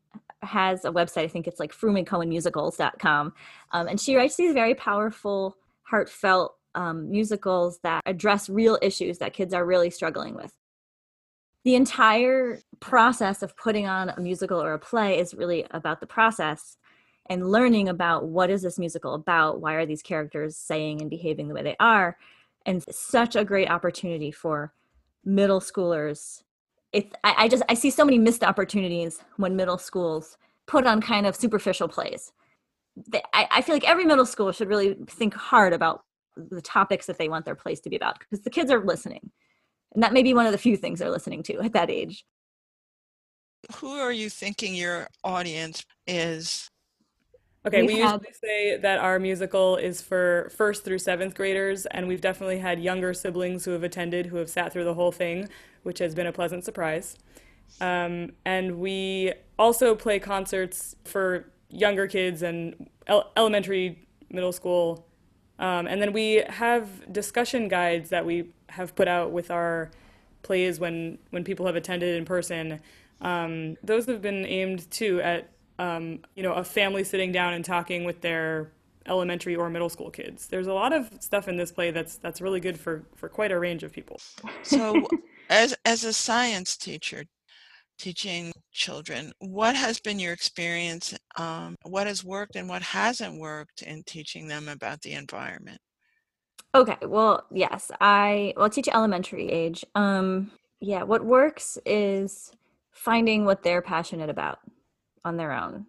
has 0.42 0.84
a 0.84 0.90
website 0.90 1.24
I 1.24 1.28
think 1.28 1.46
it's 1.46 1.60
like 1.60 1.72
frumicohenmusicals.com 1.74 3.32
um, 3.72 3.88
and 3.88 4.00
she 4.00 4.16
writes 4.16 4.36
these 4.36 4.52
very 4.54 4.74
powerful 4.74 5.56
heartfelt 5.82 6.54
um, 6.74 7.10
musicals 7.10 7.80
that 7.82 8.02
address 8.06 8.48
real 8.48 8.78
issues 8.82 9.18
that 9.18 9.32
kids 9.32 9.54
are 9.54 9.64
really 9.64 9.90
struggling 9.90 10.34
with. 10.34 10.52
The 11.64 11.74
entire 11.74 12.60
process 12.80 13.42
of 13.42 13.56
putting 13.56 13.86
on 13.86 14.10
a 14.10 14.20
musical 14.20 14.62
or 14.62 14.74
a 14.74 14.78
play 14.78 15.18
is 15.18 15.34
really 15.34 15.66
about 15.70 16.00
the 16.00 16.06
process 16.06 16.76
and 17.28 17.50
learning 17.50 17.88
about 17.88 18.26
what 18.26 18.48
is 18.48 18.62
this 18.62 18.78
musical 18.78 19.14
about 19.14 19.60
why 19.60 19.74
are 19.74 19.86
these 19.86 20.02
characters 20.02 20.56
saying 20.56 21.00
and 21.00 21.10
behaving 21.10 21.48
the 21.48 21.54
way 21.54 21.62
they 21.62 21.76
are 21.80 22.16
and 22.68 22.84
such 22.90 23.34
a 23.34 23.46
great 23.46 23.70
opportunity 23.70 24.30
for 24.30 24.74
middle 25.24 25.58
schoolers. 25.58 26.42
It 26.92 27.16
I, 27.24 27.34
I 27.38 27.48
just 27.48 27.62
i 27.68 27.74
see 27.74 27.90
so 27.90 28.04
many 28.04 28.18
missed 28.18 28.44
opportunities 28.44 29.20
when 29.36 29.56
middle 29.56 29.78
schools 29.78 30.36
put 30.66 30.86
on 30.86 31.00
kind 31.00 31.26
of 31.26 31.34
superficial 31.34 31.88
plays. 31.88 32.30
They, 33.10 33.22
I, 33.32 33.48
I 33.50 33.62
feel 33.62 33.74
like 33.74 33.88
every 33.88 34.04
middle 34.04 34.26
school 34.26 34.52
should 34.52 34.68
really 34.68 34.96
think 35.06 35.34
hard 35.34 35.72
about 35.72 36.04
the 36.36 36.60
topics 36.60 37.06
that 37.06 37.16
they 37.16 37.30
want 37.30 37.46
their 37.46 37.54
plays 37.54 37.80
to 37.80 37.90
be 37.90 37.96
about 37.96 38.18
because 38.18 38.42
the 38.42 38.50
kids 38.50 38.70
are 38.70 38.84
listening. 38.84 39.30
And 39.94 40.02
that 40.02 40.12
may 40.12 40.22
be 40.22 40.34
one 40.34 40.44
of 40.44 40.52
the 40.52 40.58
few 40.58 40.76
things 40.76 40.98
they're 40.98 41.10
listening 41.10 41.42
to 41.44 41.60
at 41.60 41.72
that 41.72 41.90
age. 41.90 42.26
Who 43.76 43.92
are 43.92 44.12
you 44.12 44.28
thinking 44.28 44.74
your 44.74 45.08
audience 45.24 45.84
is? 46.06 46.68
Okay, 47.68 47.82
We've 47.82 47.96
we 47.96 48.00
had- 48.00 48.14
usually 48.20 48.32
say 48.32 48.76
that 48.78 48.98
our 48.98 49.18
musical 49.18 49.76
is 49.76 50.00
for 50.02 50.50
first 50.56 50.84
through 50.84 50.98
seventh 50.98 51.34
graders, 51.34 51.86
and 51.86 52.08
we've 52.08 52.20
definitely 52.20 52.58
had 52.58 52.80
younger 52.80 53.12
siblings 53.14 53.64
who 53.64 53.72
have 53.72 53.82
attended 53.82 54.26
who 54.26 54.36
have 54.38 54.48
sat 54.48 54.72
through 54.72 54.84
the 54.84 54.94
whole 54.94 55.12
thing, 55.12 55.48
which 55.82 55.98
has 55.98 56.14
been 56.14 56.26
a 56.26 56.32
pleasant 56.32 56.64
surprise. 56.64 57.16
Um, 57.80 58.32
and 58.44 58.78
we 58.78 59.34
also 59.58 59.94
play 59.94 60.18
concerts 60.18 60.96
for 61.04 61.50
younger 61.68 62.06
kids 62.06 62.42
and 62.42 62.88
el- 63.06 63.30
elementary, 63.36 64.06
middle 64.30 64.52
school. 64.52 65.06
Um, 65.58 65.86
and 65.86 66.00
then 66.00 66.12
we 66.12 66.44
have 66.48 67.12
discussion 67.12 67.68
guides 67.68 68.08
that 68.10 68.24
we 68.24 68.50
have 68.70 68.94
put 68.94 69.08
out 69.08 69.32
with 69.32 69.50
our 69.50 69.90
plays 70.42 70.80
when, 70.80 71.18
when 71.30 71.44
people 71.44 71.66
have 71.66 71.76
attended 71.76 72.16
in 72.16 72.24
person. 72.24 72.80
Um, 73.20 73.76
those 73.82 74.06
have 74.06 74.22
been 74.22 74.46
aimed 74.46 74.90
too 74.90 75.20
at 75.20 75.50
um, 75.78 76.20
you 76.34 76.42
know 76.42 76.54
a 76.54 76.64
family 76.64 77.04
sitting 77.04 77.32
down 77.32 77.54
and 77.54 77.64
talking 77.64 78.04
with 78.04 78.20
their 78.20 78.72
elementary 79.06 79.56
or 79.56 79.70
middle 79.70 79.88
school 79.88 80.10
kids. 80.10 80.46
There's 80.46 80.66
a 80.66 80.72
lot 80.72 80.92
of 80.92 81.10
stuff 81.20 81.48
in 81.48 81.56
this 81.56 81.72
play 81.72 81.90
that's 81.90 82.16
that's 82.16 82.40
really 82.40 82.60
good 82.60 82.78
for 82.78 83.04
for 83.16 83.28
quite 83.28 83.52
a 83.52 83.58
range 83.58 83.82
of 83.82 83.92
people. 83.92 84.20
So, 84.62 85.06
as 85.50 85.74
as 85.84 86.04
a 86.04 86.12
science 86.12 86.76
teacher, 86.76 87.24
teaching 87.98 88.52
children, 88.72 89.32
what 89.38 89.74
has 89.74 89.98
been 90.00 90.18
your 90.18 90.32
experience? 90.32 91.14
Um, 91.36 91.74
what 91.82 92.06
has 92.06 92.24
worked 92.24 92.56
and 92.56 92.68
what 92.68 92.82
hasn't 92.82 93.38
worked 93.38 93.82
in 93.82 94.02
teaching 94.04 94.48
them 94.48 94.68
about 94.68 95.00
the 95.02 95.12
environment? 95.12 95.78
Okay, 96.74 96.98
well, 97.02 97.46
yes, 97.50 97.90
I 98.00 98.52
well 98.56 98.70
teach 98.70 98.88
elementary 98.88 99.48
age. 99.48 99.84
Um 99.94 100.50
yeah, 100.80 101.02
what 101.02 101.24
works 101.24 101.76
is 101.84 102.52
finding 102.92 103.44
what 103.44 103.62
they're 103.62 103.82
passionate 103.82 104.30
about 104.30 104.60
on 105.28 105.36
their 105.36 105.52
own. 105.52 105.86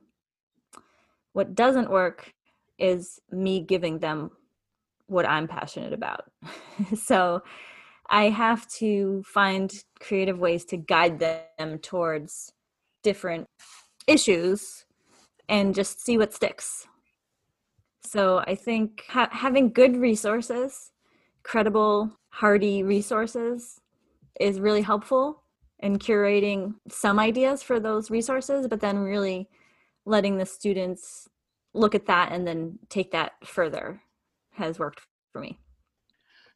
What 1.33 1.55
doesn't 1.55 1.89
work 1.89 2.31
is 2.77 3.19
me 3.31 3.61
giving 3.61 3.99
them 3.99 4.31
what 5.07 5.27
I'm 5.27 5.47
passionate 5.47 5.93
about. 5.93 6.25
so 6.95 7.41
I 8.09 8.29
have 8.29 8.67
to 8.79 9.23
find 9.25 9.73
creative 9.99 10.39
ways 10.39 10.65
to 10.65 10.77
guide 10.77 11.19
them 11.19 11.79
towards 11.79 12.53
different 13.01 13.47
issues 14.07 14.85
and 15.47 15.73
just 15.73 16.03
see 16.05 16.17
what 16.17 16.33
sticks. 16.33 16.87
So 18.03 18.39
I 18.39 18.55
think 18.55 19.05
ha- 19.07 19.29
having 19.31 19.71
good 19.71 19.95
resources, 19.97 20.91
credible, 21.43 22.17
hardy 22.29 22.83
resources, 22.83 23.79
is 24.39 24.59
really 24.59 24.81
helpful 24.81 25.43
in 25.79 25.97
curating 25.97 26.75
some 26.89 27.19
ideas 27.19 27.63
for 27.63 27.79
those 27.79 28.11
resources, 28.11 28.67
but 28.67 28.81
then 28.81 28.99
really 28.99 29.47
letting 30.05 30.37
the 30.37 30.45
students 30.45 31.27
look 31.73 31.95
at 31.95 32.07
that 32.07 32.31
and 32.31 32.47
then 32.47 32.79
take 32.89 33.11
that 33.11 33.33
further 33.45 34.01
has 34.51 34.79
worked 34.79 35.01
for 35.31 35.39
me. 35.39 35.57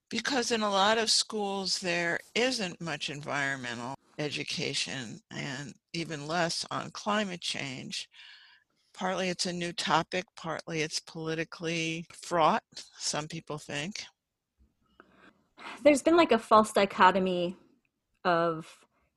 Because 0.10 0.52
in 0.52 0.62
a 0.62 0.70
lot 0.70 0.98
of 0.98 1.10
schools, 1.10 1.80
there 1.80 2.20
isn't 2.36 2.82
much 2.82 3.10
environmental 3.10 3.96
education 4.20 5.20
and 5.32 5.74
even 5.94 6.28
less 6.28 6.66
on 6.70 6.92
climate 6.92 7.42
change. 7.42 8.10
Partly 8.94 9.30
it's 9.30 9.48
a 9.48 9.54
new 9.54 9.74
topic, 9.74 10.26
partly 10.36 10.82
it's 10.82 11.00
politically 11.00 12.06
fraught, 12.12 12.62
some 13.00 13.28
people 13.28 13.58
think. 13.58 14.04
There's 15.84 16.04
been 16.04 16.18
like 16.18 16.32
a 16.32 16.38
false 16.38 16.72
dichotomy 16.72 17.56
of, 18.24 18.68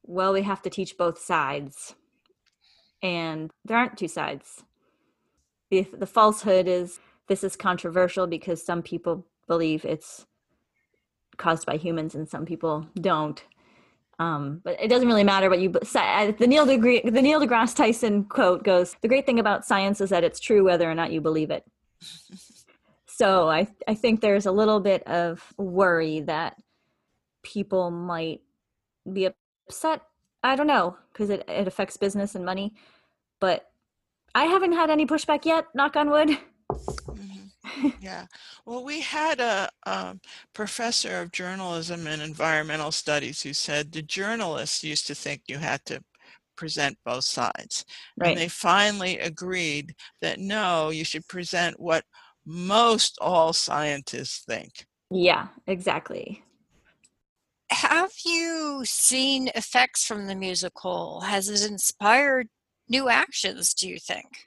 well, 0.06 0.32
we 0.32 0.42
have 0.42 0.62
to 0.62 0.70
teach 0.70 0.96
both 0.96 1.18
sides. 1.18 1.94
And 3.02 3.50
there 3.64 3.76
aren't 3.76 3.98
two 3.98 4.08
sides. 4.08 4.64
The, 5.70 5.86
the 5.92 6.06
falsehood 6.06 6.68
is 6.68 7.00
this 7.28 7.42
is 7.42 7.56
controversial 7.56 8.26
because 8.26 8.64
some 8.64 8.82
people 8.82 9.26
believe 9.48 9.84
it's 9.84 10.26
caused 11.36 11.66
by 11.66 11.76
humans 11.76 12.14
and 12.14 12.28
some 12.28 12.46
people 12.46 12.86
don't. 13.00 13.42
Um, 14.18 14.62
but 14.64 14.80
it 14.80 14.88
doesn't 14.88 15.08
really 15.08 15.24
matter 15.24 15.50
what 15.50 15.60
you. 15.60 15.68
The 15.68 16.46
Neil 16.46 16.66
deGrasse, 16.66 17.12
the 17.12 17.22
Neil 17.22 17.40
deGrasse 17.40 17.74
Tyson 17.74 18.24
quote 18.24 18.64
goes: 18.64 18.96
"The 19.02 19.08
great 19.08 19.26
thing 19.26 19.38
about 19.38 19.66
science 19.66 20.00
is 20.00 20.08
that 20.08 20.24
it's 20.24 20.40
true 20.40 20.64
whether 20.64 20.90
or 20.90 20.94
not 20.94 21.12
you 21.12 21.20
believe 21.20 21.50
it." 21.50 21.64
so 23.06 23.50
I 23.50 23.68
I 23.86 23.94
think 23.94 24.22
there's 24.22 24.46
a 24.46 24.52
little 24.52 24.80
bit 24.80 25.06
of 25.06 25.52
worry 25.58 26.20
that 26.20 26.56
people 27.42 27.90
might 27.90 28.40
be 29.12 29.28
upset. 29.68 30.02
I 30.42 30.56
don't 30.56 30.66
know 30.66 30.96
because 31.12 31.30
it 31.30 31.44
it 31.48 31.66
affects 31.66 31.96
business 31.96 32.34
and 32.34 32.44
money, 32.44 32.74
but 33.40 33.70
I 34.34 34.44
haven't 34.44 34.72
had 34.72 34.90
any 34.90 35.06
pushback 35.06 35.44
yet. 35.44 35.66
Knock 35.74 35.96
on 35.96 36.10
wood. 36.10 36.38
Mhm. 36.70 37.50
Yeah. 38.00 38.26
Well, 38.64 38.84
we 38.84 39.00
had 39.00 39.40
a, 39.40 39.68
um 39.86 40.20
professor 40.54 41.20
of 41.20 41.32
journalism 41.32 42.06
and 42.06 42.22
environmental 42.22 42.92
studies 42.92 43.42
who 43.42 43.52
said 43.52 43.92
the 43.92 44.02
journalists 44.02 44.84
used 44.84 45.06
to 45.08 45.14
think 45.14 45.42
you 45.46 45.58
had 45.58 45.84
to 45.86 46.02
present 46.56 46.96
both 47.04 47.24
sides. 47.24 47.84
And 48.22 48.36
they 48.38 48.48
finally 48.48 49.18
agreed 49.18 49.94
that 50.22 50.38
no, 50.38 50.90
you 50.90 51.04
should 51.04 51.26
present 51.28 51.78
what 51.78 52.04
most 52.46 53.18
all 53.20 53.52
scientists 53.52 54.44
think. 54.44 54.86
Yeah, 55.10 55.48
exactly. 55.66 56.42
Have 57.70 58.12
you 58.24 58.82
seen 58.84 59.48
effects 59.54 60.04
from 60.04 60.26
the 60.26 60.34
musical? 60.34 61.22
Has 61.22 61.48
it 61.48 61.68
inspired 61.68 62.48
new 62.88 63.08
actions, 63.08 63.74
do 63.74 63.88
you 63.88 63.98
think? 63.98 64.46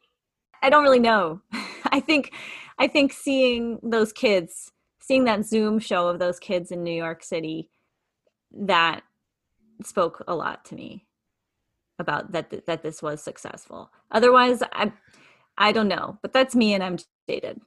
I 0.61 0.69
don't 0.69 0.83
really 0.83 0.99
know. 0.99 1.41
I 1.85 1.99
think 1.99 2.33
I 2.77 2.87
think 2.87 3.13
seeing 3.13 3.79
those 3.83 4.13
kids, 4.13 4.71
seeing 5.01 5.25
that 5.25 5.45
Zoom 5.45 5.79
show 5.79 6.07
of 6.07 6.19
those 6.19 6.39
kids 6.39 6.71
in 6.71 6.83
New 6.83 6.93
York 6.93 7.23
City, 7.23 7.69
that 8.51 9.01
spoke 9.83 10.23
a 10.27 10.35
lot 10.35 10.65
to 10.65 10.75
me 10.75 11.05
about 11.97 12.31
that 12.31 12.65
that 12.65 12.83
this 12.83 13.01
was 13.01 13.21
successful. 13.21 13.91
Otherwise, 14.11 14.63
I 14.73 14.91
I 15.57 15.71
don't 15.71 15.87
know, 15.87 16.17
but 16.21 16.33
that's 16.33 16.55
me 16.55 16.73
and 16.73 16.83
I'm 16.83 16.97
jaded. 17.27 17.59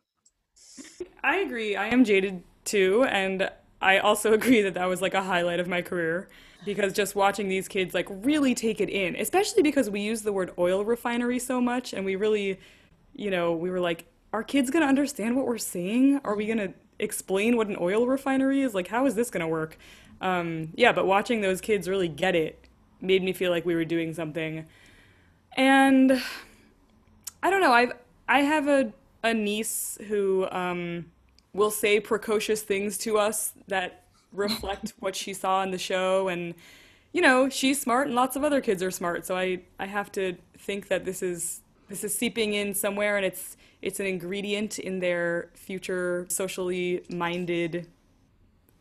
I 1.23 1.37
agree. 1.37 1.77
I 1.77 1.89
am 1.89 2.05
jaded 2.05 2.43
too, 2.65 3.05
and 3.05 3.51
I 3.83 3.99
also 3.99 4.33
agree 4.39 4.63
that 4.63 4.75
that 4.75 4.87
was 4.87 5.03
like 5.03 5.15
a 5.15 5.23
highlight 5.23 5.61
of 5.61 5.69
my 5.69 5.83
career 5.83 6.29
because 6.65 6.93
just 6.93 7.15
watching 7.15 7.49
these 7.49 7.69
kids 7.69 7.93
like 7.93 8.07
really 8.09 8.55
take 8.55 8.81
it 8.81 8.89
in, 8.89 9.17
especially 9.17 9.63
because 9.63 9.91
we 9.91 10.01
use 10.01 10.23
the 10.23 10.33
word 10.33 10.53
oil 10.59 10.85
refinery 10.85 11.39
so 11.39 11.61
much 11.61 11.93
and 11.93 12.05
we 12.05 12.17
really, 12.17 12.61
you 13.15 13.31
know, 13.31 13.53
we 13.53 13.71
were 13.71 13.81
like, 13.81 14.05
are 14.33 14.43
kids 14.43 14.71
going 14.71 14.83
to 14.83 14.89
understand 14.89 15.37
what 15.37 15.47
we're 15.47 15.59
saying? 15.59 16.21
Are 16.25 16.37
we 16.37 16.47
going 16.47 16.59
to 16.59 16.73
explain 16.99 17.57
what 17.57 17.67
an 17.67 17.77
oil 17.81 18.07
refinery 18.07 18.63
is? 18.63 18.75
Like, 18.75 18.89
how 18.89 19.07
is 19.07 19.15
this 19.15 19.29
going 19.29 19.41
to 19.41 19.49
work? 19.49 19.77
Um, 20.21 20.73
yeah, 20.75 20.93
but 20.93 21.07
watching 21.07 21.41
those 21.41 21.61
kids 21.61 21.89
really 21.89 22.09
get 22.09 22.35
it 22.35 22.69
made 23.01 23.23
me 23.23 23.33
feel 23.33 23.51
like 23.51 23.67
we 23.67 23.75
were 23.75 23.85
doing 23.85 24.15
something. 24.15 24.65
And 25.55 26.23
I 27.43 27.51
don't 27.51 27.61
know, 27.61 27.73
I've, 27.73 27.93
I 28.29 28.41
have 28.43 28.69
a, 28.69 28.93
a 29.25 29.35
niece 29.35 29.99
who, 30.09 30.49
um, 30.51 31.07
will 31.55 31.71
say 31.71 32.01
precocious 32.01 32.63
things 32.63 32.97
to 32.99 33.19
us 33.19 33.53
that 33.69 34.05
reflect 34.33 34.95
what 34.99 35.15
she 35.15 35.35
saw 35.35 35.63
in 35.63 35.71
the 35.71 35.79
show. 35.79 36.29
And 36.29 36.55
you 37.13 37.21
know 37.21 37.49
she's 37.49 37.81
smart 37.81 38.07
and 38.07 38.17
lots 38.17 38.37
of 38.37 38.45
other 38.45 38.61
kids 38.61 38.83
are 38.83 38.91
smart. 38.91 39.27
So 39.27 39.37
i 39.37 39.61
i 39.79 39.87
have 39.87 40.11
to 40.13 40.37
think 40.59 40.89
that 40.89 41.05
this 41.05 41.23
is 41.23 41.61
this 41.89 42.05
is 42.05 42.17
seeping 42.17 42.55
in 42.55 42.75
somewhere 42.75 43.17
and 43.17 43.27
it's 43.27 43.57
it's 43.83 44.01
an 44.01 44.07
ingredient 44.07 44.79
in 44.79 45.01
their 45.01 45.51
future 45.55 46.27
socially 46.29 47.03
minded 47.11 47.89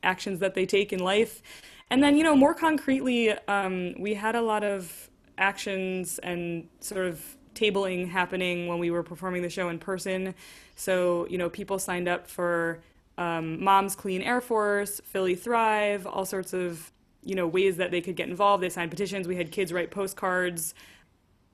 actions 0.03 0.39
that 0.39 0.53
they 0.53 0.65
take 0.65 0.93
in 0.93 0.99
life. 0.99 1.41
And 1.89 2.01
then 2.01 2.15
you 2.15 2.23
know 2.23 2.35
more 2.35 2.53
concretely 2.53 3.31
um, 3.47 3.95
we 3.99 4.13
had 4.13 4.35
a 4.35 4.41
lot 4.41 4.63
of 4.63 5.09
actions 5.37 6.19
and 6.19 6.67
sort 6.79 7.05
of 7.05 7.35
tabling 7.53 8.09
happening 8.09 8.67
when 8.67 8.79
we 8.79 8.89
were 8.91 9.03
performing 9.03 9.41
the 9.41 9.49
show 9.49 9.69
in 9.69 9.77
person 9.77 10.33
so, 10.81 11.27
you 11.29 11.37
know, 11.37 11.47
people 11.47 11.77
signed 11.77 12.07
up 12.07 12.27
for 12.27 12.79
um, 13.19 13.63
Moms 13.63 13.95
Clean 13.95 14.21
Air 14.23 14.41
Force, 14.41 14.99
Philly 15.05 15.35
Thrive, 15.35 16.07
all 16.07 16.25
sorts 16.25 16.53
of, 16.53 16.91
you 17.23 17.35
know, 17.35 17.47
ways 17.47 17.77
that 17.77 17.91
they 17.91 18.01
could 18.01 18.15
get 18.15 18.29
involved. 18.29 18.63
They 18.63 18.69
signed 18.69 18.89
petitions. 18.89 19.27
We 19.27 19.35
had 19.35 19.51
kids 19.51 19.71
write 19.71 19.91
postcards. 19.91 20.73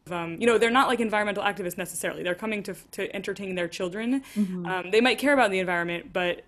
Um, 0.09 0.37
you 0.39 0.47
know, 0.47 0.57
they're 0.57 0.71
not 0.71 0.87
like 0.87 1.01
environmental 1.01 1.43
activists 1.43 1.77
necessarily. 1.77 2.23
They're 2.23 2.35
coming 2.35 2.63
to, 2.63 2.75
to 2.91 3.13
entertain 3.13 3.55
their 3.55 3.67
children. 3.67 4.23
Mm-hmm. 4.35 4.65
Um, 4.65 4.91
they 4.91 5.01
might 5.01 5.17
care 5.17 5.33
about 5.33 5.51
the 5.51 5.59
environment, 5.59 6.13
but 6.13 6.43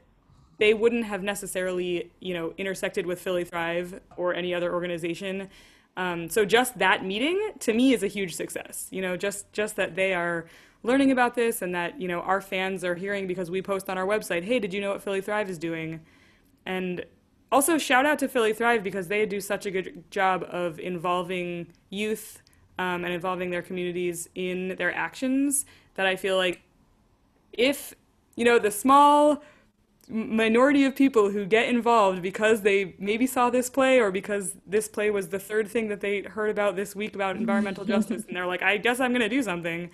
they 0.57 0.73
wouldn't 0.73 1.03
have 1.03 1.21
necessarily, 1.21 2.11
you 2.21 2.33
know, 2.33 2.53
intersected 2.57 3.05
with 3.05 3.19
Philly 3.19 3.43
Thrive 3.43 3.99
or 4.15 4.33
any 4.33 4.53
other 4.53 4.73
organization. 4.73 5.49
Um, 5.99 6.29
so 6.29 6.45
just 6.45 6.79
that 6.79 7.05
meeting 7.05 7.51
to 7.59 7.73
me 7.73 7.91
is 7.91 8.03
a 8.03 8.07
huge 8.07 8.33
success. 8.33 8.87
You 8.89 9.01
know, 9.01 9.17
just 9.17 9.51
just 9.51 9.75
that 9.75 9.95
they 9.95 10.13
are 10.13 10.45
learning 10.81 11.11
about 11.11 11.35
this 11.35 11.61
and 11.61 11.75
that 11.75 11.99
you 11.99 12.07
know 12.07 12.21
our 12.21 12.39
fans 12.39 12.85
are 12.85 12.95
hearing 12.95 13.27
because 13.27 13.51
we 13.51 13.61
post 13.61 13.89
on 13.89 13.97
our 13.97 14.05
website 14.05 14.43
hey 14.43 14.59
did 14.59 14.73
you 14.73 14.79
know 14.79 14.91
what 14.91 15.01
philly 15.01 15.19
thrive 15.19 15.49
is 15.49 15.57
doing 15.57 15.99
and 16.65 17.05
also 17.51 17.77
shout 17.77 18.05
out 18.05 18.17
to 18.17 18.29
philly 18.29 18.53
thrive 18.53 18.81
because 18.81 19.09
they 19.09 19.25
do 19.25 19.41
such 19.41 19.65
a 19.65 19.71
good 19.71 20.09
job 20.09 20.45
of 20.49 20.79
involving 20.79 21.67
youth 21.89 22.41
um, 22.77 23.03
and 23.03 23.13
involving 23.13 23.49
their 23.49 23.61
communities 23.61 24.29
in 24.35 24.75
their 24.77 24.95
actions 24.95 25.65
that 25.95 26.05
i 26.05 26.15
feel 26.15 26.37
like 26.37 26.61
if 27.51 27.93
you 28.37 28.45
know 28.45 28.57
the 28.57 28.71
small 28.71 29.43
minority 30.09 30.85
of 30.85 30.95
people 30.95 31.29
who 31.29 31.45
get 31.45 31.69
involved 31.69 32.21
because 32.21 32.61
they 32.61 32.95
maybe 32.97 33.27
saw 33.27 33.49
this 33.49 33.69
play 33.69 33.99
or 33.99 34.11
because 34.11 34.55
this 34.65 34.87
play 34.87 35.11
was 35.11 35.27
the 35.29 35.39
third 35.39 35.67
thing 35.67 35.87
that 35.87 36.01
they 36.01 36.21
heard 36.23 36.49
about 36.49 36.75
this 36.75 36.95
week 36.95 37.13
about 37.13 37.35
environmental 37.35 37.85
justice 37.85 38.25
and 38.25 38.35
they're 38.35 38.47
like 38.47 38.63
i 38.63 38.75
guess 38.75 38.99
i'm 38.99 39.11
going 39.11 39.21
to 39.21 39.29
do 39.29 39.43
something 39.43 39.89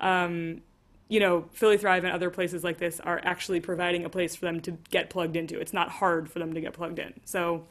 um, 0.00 0.62
you 1.10 1.18
know, 1.18 1.44
Philly 1.52 1.76
Thrive 1.76 2.04
and 2.04 2.12
other 2.12 2.30
places 2.30 2.62
like 2.62 2.78
this 2.78 3.00
are 3.00 3.20
actually 3.24 3.60
providing 3.60 4.04
a 4.04 4.08
place 4.08 4.36
for 4.36 4.46
them 4.46 4.60
to 4.60 4.70
get 4.90 5.10
plugged 5.10 5.36
into. 5.36 5.58
It's 5.60 5.72
not 5.72 5.90
hard 5.90 6.30
for 6.30 6.38
them 6.38 6.54
to 6.54 6.60
get 6.60 6.72
plugged 6.72 7.00
in. 7.00 7.12
So, 7.24 7.66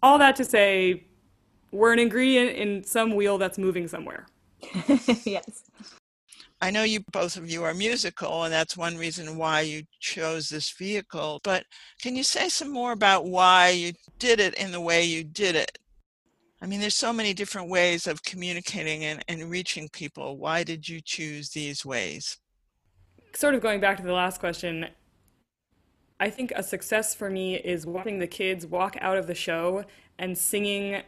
all 0.00 0.18
that 0.18 0.36
to 0.36 0.44
say, 0.44 1.02
we're 1.72 1.92
an 1.92 1.98
ingredient 1.98 2.56
in 2.56 2.84
some 2.84 3.16
wheel 3.16 3.38
that's 3.38 3.58
moving 3.58 3.88
somewhere. 3.88 4.26
yes. 5.24 5.64
I 6.64 6.70
know 6.70 6.82
you 6.82 7.00
both 7.12 7.36
of 7.36 7.50
you 7.50 7.62
are 7.64 7.74
musical, 7.74 8.44
and 8.44 8.52
that's 8.52 8.74
one 8.74 8.96
reason 8.96 9.36
why 9.36 9.60
you 9.60 9.82
chose 10.00 10.48
this 10.48 10.70
vehicle. 10.70 11.42
But 11.44 11.66
can 12.00 12.16
you 12.16 12.22
say 12.22 12.48
some 12.48 12.72
more 12.72 12.92
about 12.92 13.26
why 13.26 13.68
you 13.68 13.92
did 14.18 14.40
it 14.40 14.54
in 14.54 14.72
the 14.72 14.80
way 14.80 15.04
you 15.04 15.24
did 15.24 15.56
it? 15.56 15.76
I 16.62 16.66
mean, 16.66 16.80
there's 16.80 16.96
so 16.96 17.12
many 17.12 17.34
different 17.34 17.68
ways 17.68 18.06
of 18.06 18.22
communicating 18.22 19.04
and, 19.04 19.22
and 19.28 19.50
reaching 19.50 19.90
people. 19.90 20.38
Why 20.38 20.64
did 20.64 20.88
you 20.88 21.02
choose 21.02 21.50
these 21.50 21.84
ways? 21.84 22.38
Sort 23.34 23.54
of 23.54 23.60
going 23.60 23.80
back 23.80 23.98
to 23.98 24.02
the 24.02 24.14
last 24.14 24.40
question, 24.40 24.86
I 26.18 26.30
think 26.30 26.50
a 26.56 26.62
success 26.62 27.14
for 27.14 27.28
me 27.28 27.56
is 27.56 27.84
watching 27.84 28.20
the 28.20 28.26
kids 28.26 28.64
walk 28.64 28.96
out 29.02 29.18
of 29.18 29.26
the 29.26 29.34
show 29.34 29.84
and 30.18 30.38
singing 30.38 31.02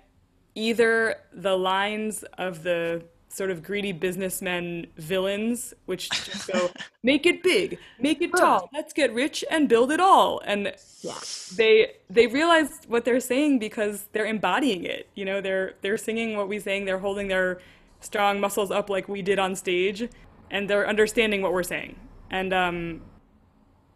either 0.55 1.16
the 1.33 1.57
lines 1.57 2.25
of 2.37 2.62
the 2.62 3.05
sort 3.37 3.51
of 3.51 3.62
greedy 3.62 3.92
businessmen 3.92 4.87
villains, 4.96 5.75
which 5.85 6.09
just 6.25 6.51
go, 6.51 6.70
make 7.03 7.27
it 7.27 7.42
big, 7.42 7.79
make 8.01 8.22
it 8.22 8.31
tall, 8.35 8.68
let's 8.72 8.92
get 8.92 9.12
rich 9.12 9.44
and 9.51 9.68
build 9.68 9.92
it 9.92 10.01
all. 10.01 10.40
And 10.44 10.72
yeah. 11.03 11.14
they 11.57 11.92
they 12.09 12.27
realize 12.27 12.81
what 12.88 13.05
they're 13.05 13.20
saying 13.20 13.59
because 13.59 14.09
they're 14.12 14.27
embodying 14.27 14.85
it. 14.85 15.09
You 15.14 15.25
know, 15.25 15.40
they're 15.40 15.75
they're 15.83 15.99
singing 15.99 16.37
what 16.37 16.49
we 16.49 16.59
saying, 16.59 16.87
they're 16.87 16.99
holding 16.99 17.29
their 17.29 17.61
strong 18.01 18.40
muscles 18.40 18.70
up 18.70 18.88
like 18.88 19.09
we 19.09 19.22
did 19.22 19.38
on 19.38 19.55
stage, 19.55 20.09
and 20.51 20.68
they're 20.68 20.88
understanding 20.88 21.42
what 21.42 21.53
we're 21.53 21.62
saying. 21.62 21.96
And 22.31 22.53
um 22.53 23.03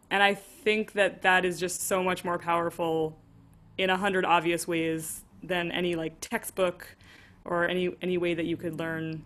and 0.09 0.21
I 0.21 0.35
think 0.35 0.91
that 0.93 1.21
that 1.23 1.45
is 1.45 1.59
just 1.59 1.87
so 1.87 2.03
much 2.03 2.23
more 2.23 2.37
powerful 2.37 3.17
in 3.77 3.89
a 3.89 3.97
hundred 3.97 4.25
obvious 4.25 4.67
ways 4.67 5.23
than 5.41 5.71
any 5.71 5.95
like 5.95 6.13
textbook 6.21 6.95
or 7.45 7.67
any 7.67 7.89
any 8.01 8.17
way 8.17 8.33
that 8.33 8.45
you 8.45 8.57
could 8.57 8.77
learn 8.77 9.23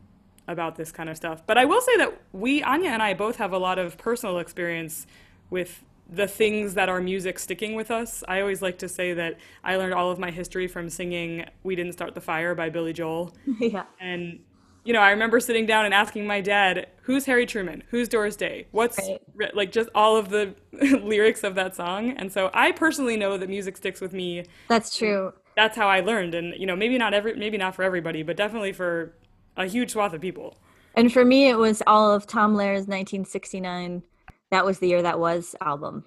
about 0.47 0.75
this 0.75 0.91
kind 0.91 1.09
of 1.09 1.17
stuff. 1.17 1.45
But 1.45 1.57
I 1.57 1.65
will 1.65 1.81
say 1.81 1.97
that 1.97 2.21
we 2.31 2.63
Anya 2.63 2.89
and 2.89 3.01
I 3.01 3.13
both 3.13 3.37
have 3.37 3.53
a 3.53 3.57
lot 3.57 3.79
of 3.79 3.97
personal 3.97 4.39
experience 4.39 5.07
with 5.49 5.83
the 6.07 6.27
things 6.27 6.75
that 6.75 6.87
are 6.87 7.01
music 7.01 7.39
sticking 7.39 7.73
with 7.73 7.89
us. 7.89 8.23
I 8.27 8.41
always 8.41 8.61
like 8.61 8.77
to 8.79 8.89
say 8.89 9.13
that 9.13 9.37
I 9.63 9.75
learned 9.77 9.93
all 9.93 10.11
of 10.11 10.19
my 10.19 10.29
history 10.29 10.67
from 10.67 10.89
singing 10.89 11.45
We 11.63 11.75
Didn't 11.75 11.93
Start 11.93 12.13
the 12.13 12.21
Fire 12.21 12.53
by 12.53 12.69
Billy 12.69 12.93
Joel. 12.93 13.33
yeah. 13.59 13.85
And 13.99 14.39
you 14.83 14.93
know, 14.93 14.99
I 14.99 15.09
remember 15.09 15.39
sitting 15.39 15.65
down 15.65 15.85
and 15.85 15.95
asking 15.95 16.27
my 16.27 16.41
dad, 16.41 16.87
"Who's 17.01 17.25
Harry 17.25 17.47
Truman? 17.47 17.83
Who's 17.89 18.07
Doris 18.07 18.35
Day? 18.35 18.67
What's 18.69 18.99
right. 19.33 19.55
like 19.55 19.71
just 19.71 19.89
all 19.95 20.15
of 20.15 20.29
the 20.29 20.53
lyrics 20.73 21.43
of 21.43 21.55
that 21.55 21.75
song?" 21.75 22.11
And 22.11 22.31
so 22.31 22.51
I 22.53 22.71
personally 22.71 23.17
know 23.17 23.37
that 23.39 23.49
music 23.49 23.77
sticks 23.77 23.99
with 23.99 24.13
me. 24.13 24.43
That's 24.67 24.95
true 24.95 25.33
that's 25.55 25.75
how 25.75 25.87
I 25.87 26.01
learned. 26.01 26.35
And 26.35 26.53
you 26.57 26.65
know, 26.65 26.75
maybe 26.75 26.97
not 26.97 27.13
every, 27.13 27.35
maybe 27.35 27.57
not 27.57 27.75
for 27.75 27.83
everybody, 27.83 28.23
but 28.23 28.37
definitely 28.37 28.73
for 28.73 29.13
a 29.57 29.65
huge 29.65 29.91
swath 29.91 30.13
of 30.13 30.21
people. 30.21 30.57
And 30.95 31.11
for 31.11 31.25
me, 31.25 31.49
it 31.49 31.57
was 31.57 31.83
all 31.85 32.11
of 32.11 32.25
Tom 32.25 32.55
Lehrer's 32.55 32.87
1969. 32.87 34.03
That 34.51 34.65
was 34.65 34.79
the 34.79 34.87
year 34.87 35.01
that 35.01 35.19
was 35.19 35.55
album, 35.61 36.05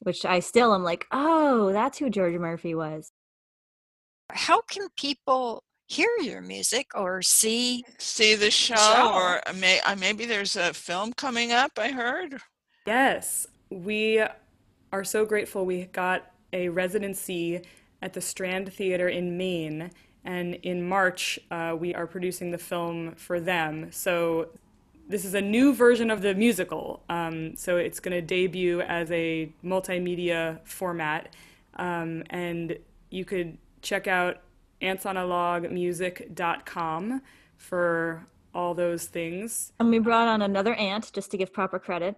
which 0.00 0.24
I 0.24 0.40
still 0.40 0.74
am 0.74 0.82
like, 0.82 1.06
oh, 1.12 1.72
that's 1.72 1.98
who 1.98 2.10
George 2.10 2.34
Murphy 2.34 2.74
was. 2.74 3.12
How 4.30 4.60
can 4.62 4.88
people 4.96 5.62
hear 5.88 6.10
your 6.22 6.40
music 6.40 6.88
or 6.94 7.20
see 7.22 7.84
see 7.98 8.34
the 8.34 8.50
show, 8.50 8.74
show. 8.76 9.12
or 9.14 9.42
may, 9.56 9.78
uh, 9.80 9.94
maybe 9.96 10.24
there's 10.24 10.56
a 10.56 10.72
film 10.72 11.12
coming 11.12 11.52
up 11.52 11.72
i 11.76 11.88
heard 11.88 12.38
yes 12.86 13.46
we 13.68 14.24
are 14.90 15.04
so 15.04 15.26
grateful 15.26 15.66
we 15.66 15.84
got 15.86 16.32
a 16.52 16.68
residency 16.68 17.62
at 18.02 18.12
the 18.12 18.20
Strand 18.20 18.72
Theater 18.72 19.08
in 19.08 19.36
Maine. 19.38 19.90
And 20.24 20.54
in 20.56 20.86
March, 20.88 21.40
uh, 21.50 21.74
we 21.78 21.94
are 21.94 22.06
producing 22.06 22.50
the 22.52 22.58
film 22.58 23.14
for 23.16 23.40
them. 23.40 23.90
So 23.90 24.50
this 25.08 25.24
is 25.24 25.32
a 25.34 25.40
new 25.40 25.74
version 25.74 26.10
of 26.10 26.22
the 26.22 26.34
musical. 26.34 27.02
Um, 27.08 27.56
so 27.56 27.76
it's 27.76 27.98
going 28.00 28.12
to 28.12 28.22
debut 28.22 28.80
as 28.82 29.10
a 29.10 29.52
multimedia 29.64 30.60
format. 30.64 31.34
Um, 31.76 32.22
and 32.30 32.78
you 33.10 33.24
could 33.24 33.58
check 33.82 34.06
out 34.06 34.38
antsonalogmusic.com 34.80 37.22
for 37.56 38.26
all 38.54 38.74
those 38.74 39.06
things. 39.06 39.72
And 39.80 39.90
we 39.90 39.98
brought 39.98 40.28
on 40.28 40.42
another 40.42 40.74
ant 40.74 41.10
just 41.12 41.32
to 41.32 41.36
give 41.36 41.52
proper 41.52 41.78
credit. 41.78 42.16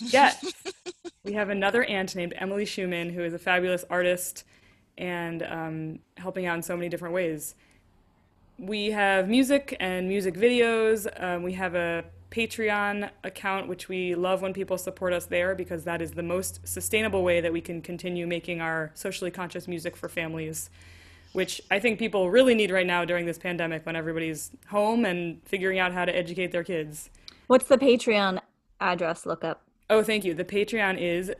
Yes. 0.00 0.52
We 1.24 1.34
have 1.34 1.50
another 1.50 1.84
ant 1.84 2.16
named 2.16 2.34
Emily 2.36 2.64
Schumann, 2.64 3.10
who 3.10 3.22
is 3.22 3.32
a 3.32 3.38
fabulous 3.38 3.84
artist 3.88 4.42
and 4.98 5.42
um, 5.42 5.98
helping 6.16 6.46
out 6.46 6.56
in 6.56 6.62
so 6.62 6.76
many 6.76 6.88
different 6.88 7.14
ways. 7.14 7.54
We 8.58 8.90
have 8.90 9.28
music 9.28 9.76
and 9.80 10.08
music 10.08 10.34
videos. 10.34 11.06
Um, 11.22 11.42
we 11.42 11.54
have 11.54 11.74
a 11.74 12.04
Patreon 12.32 13.10
account, 13.24 13.68
which 13.68 13.88
we 13.88 14.14
love 14.14 14.40
when 14.40 14.52
people 14.52 14.78
support 14.78 15.12
us 15.12 15.26
there 15.26 15.54
because 15.54 15.84
that 15.84 16.00
is 16.00 16.12
the 16.12 16.22
most 16.22 16.66
sustainable 16.66 17.22
way 17.22 17.40
that 17.40 17.52
we 17.52 17.60
can 17.60 17.82
continue 17.82 18.26
making 18.26 18.60
our 18.60 18.90
socially 18.94 19.30
conscious 19.30 19.68
music 19.68 19.96
for 19.96 20.08
families, 20.08 20.70
which 21.32 21.60
I 21.70 21.78
think 21.78 21.98
people 21.98 22.30
really 22.30 22.54
need 22.54 22.70
right 22.70 22.86
now 22.86 23.04
during 23.04 23.26
this 23.26 23.38
pandemic 23.38 23.84
when 23.84 23.96
everybody's 23.96 24.50
home 24.68 25.04
and 25.04 25.42
figuring 25.44 25.78
out 25.78 25.92
how 25.92 26.04
to 26.04 26.16
educate 26.16 26.52
their 26.52 26.64
kids. 26.64 27.10
What's 27.48 27.66
the 27.66 27.76
Patreon 27.76 28.40
address? 28.80 29.26
Look 29.26 29.44
up. 29.44 29.62
Oh, 29.90 30.02
thank 30.02 30.24
you. 30.24 30.32
The 30.32 30.44
Patreon 30.44 30.98
is 30.98 31.32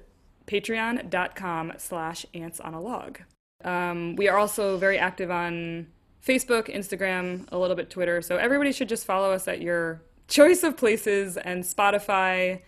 patreon.com 0.46 1.72
slash 1.78 2.26
ants 2.34 2.60
on 2.60 2.74
a 2.74 2.80
log. 2.80 3.20
Um, 3.64 4.16
we 4.16 4.28
are 4.28 4.38
also 4.38 4.76
very 4.76 4.98
active 4.98 5.30
on 5.30 5.86
Facebook, 6.24 6.72
Instagram, 6.72 7.46
a 7.52 7.58
little 7.58 7.76
bit 7.76 7.90
Twitter. 7.90 8.22
So 8.22 8.36
everybody 8.36 8.72
should 8.72 8.88
just 8.88 9.04
follow 9.04 9.32
us 9.32 9.48
at 9.48 9.60
your 9.60 10.02
choice 10.28 10.62
of 10.62 10.76
places 10.76 11.36
and 11.36 11.64
Spotify. 11.64 12.62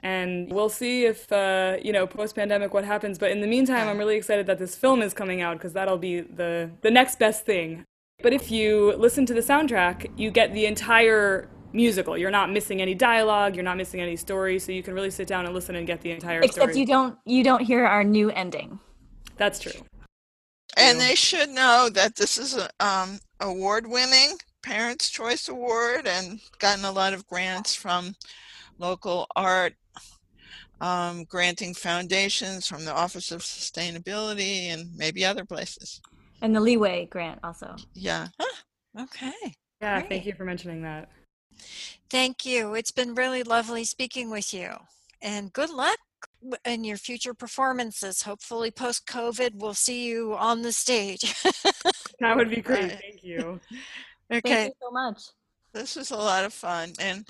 And 0.00 0.52
we'll 0.52 0.68
see 0.68 1.04
if, 1.04 1.30
uh, 1.32 1.76
you 1.82 1.92
know, 1.92 2.06
post 2.06 2.34
pandemic 2.34 2.74
what 2.74 2.84
happens. 2.84 3.18
But 3.18 3.30
in 3.30 3.40
the 3.40 3.46
meantime, 3.46 3.88
I'm 3.88 3.98
really 3.98 4.16
excited 4.16 4.46
that 4.46 4.58
this 4.58 4.74
film 4.74 5.00
is 5.02 5.14
coming 5.14 5.40
out 5.40 5.56
because 5.56 5.72
that'll 5.72 5.98
be 5.98 6.20
the, 6.20 6.70
the 6.82 6.90
next 6.90 7.18
best 7.18 7.46
thing. 7.46 7.84
But 8.22 8.32
if 8.32 8.50
you 8.50 8.94
listen 8.96 9.26
to 9.26 9.34
the 9.34 9.40
soundtrack, 9.40 10.10
you 10.16 10.30
get 10.30 10.52
the 10.52 10.66
entire 10.66 11.48
musical. 11.72 12.16
You're 12.16 12.30
not 12.30 12.50
missing 12.50 12.80
any 12.80 12.94
dialogue, 12.94 13.56
you're 13.56 13.64
not 13.64 13.76
missing 13.76 14.00
any 14.00 14.16
story, 14.16 14.58
so 14.58 14.72
you 14.72 14.82
can 14.82 14.94
really 14.94 15.10
sit 15.10 15.26
down 15.26 15.44
and 15.44 15.54
listen 15.54 15.74
and 15.74 15.86
get 15.86 16.00
the 16.00 16.12
entire 16.12 16.40
Except 16.40 16.54
story. 16.54 16.78
you 16.78 16.86
don't 16.86 17.18
you 17.24 17.42
don't 17.42 17.60
hear 17.60 17.84
our 17.84 18.04
new 18.04 18.30
ending. 18.30 18.78
That's 19.36 19.58
true. 19.58 19.72
And 20.76 21.00
they 21.00 21.14
should 21.14 21.50
know 21.50 21.88
that 21.92 22.16
this 22.16 22.38
is 22.38 22.56
a 22.56 22.68
um, 22.84 23.20
award-winning 23.40 24.38
Parents' 24.62 25.10
Choice 25.10 25.48
Award 25.48 26.06
and 26.06 26.40
gotten 26.58 26.84
a 26.84 26.92
lot 26.92 27.12
of 27.12 27.26
grants 27.26 27.74
from 27.74 28.14
local 28.78 29.26
art 29.36 29.74
um, 30.80 31.24
granting 31.24 31.74
foundations 31.74 32.66
from 32.66 32.84
the 32.84 32.92
Office 32.92 33.30
of 33.30 33.42
Sustainability 33.42 34.66
and 34.66 34.94
maybe 34.96 35.24
other 35.24 35.44
places. 35.44 36.00
And 36.42 36.54
the 36.54 36.60
leeway 36.60 37.06
grant 37.06 37.40
also. 37.42 37.76
Yeah. 37.94 38.28
Okay. 38.98 39.32
Yeah, 39.80 40.00
Great. 40.00 40.08
thank 40.08 40.26
you 40.26 40.34
for 40.34 40.44
mentioning 40.44 40.82
that. 40.82 41.08
Thank 42.10 42.44
you. 42.46 42.74
It's 42.74 42.92
been 42.92 43.14
really 43.14 43.42
lovely 43.42 43.84
speaking 43.84 44.30
with 44.30 44.52
you. 44.54 44.70
And 45.22 45.52
good 45.52 45.70
luck 45.70 45.98
w- 46.13 46.13
in 46.64 46.84
your 46.84 46.96
future 46.96 47.34
performances. 47.34 48.22
Hopefully, 48.22 48.70
post 48.70 49.06
COVID, 49.06 49.54
we'll 49.54 49.74
see 49.74 50.06
you 50.06 50.34
on 50.34 50.62
the 50.62 50.72
stage. 50.72 51.34
That 52.20 52.36
would 52.36 52.48
be 52.48 52.58
uh, 52.58 52.62
great. 52.62 52.92
Thank 52.92 53.24
you. 53.24 53.60
Okay. 54.30 54.40
Thank 54.40 54.68
you 54.68 54.74
so 54.80 54.90
much. 54.92 55.20
This 55.72 55.96
was 55.96 56.10
a 56.10 56.16
lot 56.16 56.44
of 56.44 56.52
fun. 56.52 56.92
And 56.98 57.26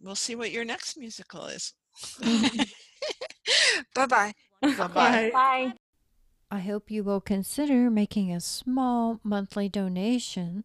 we'll 0.00 0.14
see 0.14 0.34
what 0.36 0.52
your 0.52 0.64
next 0.64 0.96
musical 0.96 1.46
is. 1.46 1.74
bye 3.94 4.06
bye. 4.06 4.32
Bye-bye. 4.62 5.30
Bye. 5.34 5.72
I 6.50 6.60
hope 6.60 6.90
you 6.90 7.02
will 7.02 7.20
consider 7.20 7.90
making 7.90 8.32
a 8.32 8.40
small 8.40 9.20
monthly 9.22 9.68
donation 9.68 10.64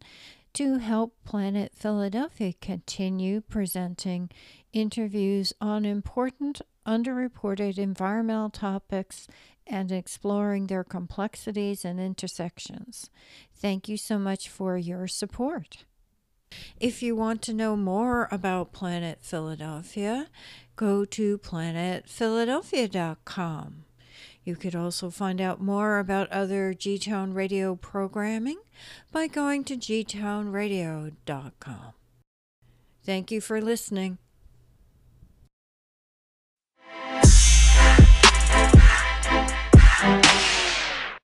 to 0.53 0.77
help 0.77 1.15
Planet 1.25 1.71
Philadelphia 1.75 2.53
continue 2.61 3.41
presenting 3.41 4.29
interviews 4.73 5.53
on 5.59 5.85
important 5.85 6.61
underreported 6.85 7.77
environmental 7.77 8.49
topics 8.49 9.27
and 9.67 9.91
exploring 9.91 10.67
their 10.67 10.83
complexities 10.83 11.85
and 11.85 11.99
intersections. 11.99 13.09
Thank 13.53 13.87
you 13.87 13.97
so 13.97 14.17
much 14.19 14.49
for 14.49 14.77
your 14.77 15.07
support. 15.07 15.85
If 16.79 17.01
you 17.01 17.15
want 17.15 17.41
to 17.43 17.53
know 17.53 17.77
more 17.77 18.27
about 18.31 18.73
Planet 18.73 19.19
Philadelphia, 19.21 20.27
go 20.75 21.05
to 21.05 21.37
planetphiladelphia.com. 21.37 23.85
You 24.43 24.55
could 24.55 24.75
also 24.75 25.11
find 25.11 25.39
out 25.39 25.61
more 25.61 25.99
about 25.99 26.31
other 26.31 26.73
G 26.73 26.97
Town 26.97 27.33
Radio 27.33 27.75
programming 27.75 28.57
by 29.11 29.27
going 29.27 29.63
to 29.65 29.77
gtownradio.com. 29.77 31.93
Thank 33.03 33.31
you 33.31 33.41
for 33.41 33.61
listening. 33.61 34.17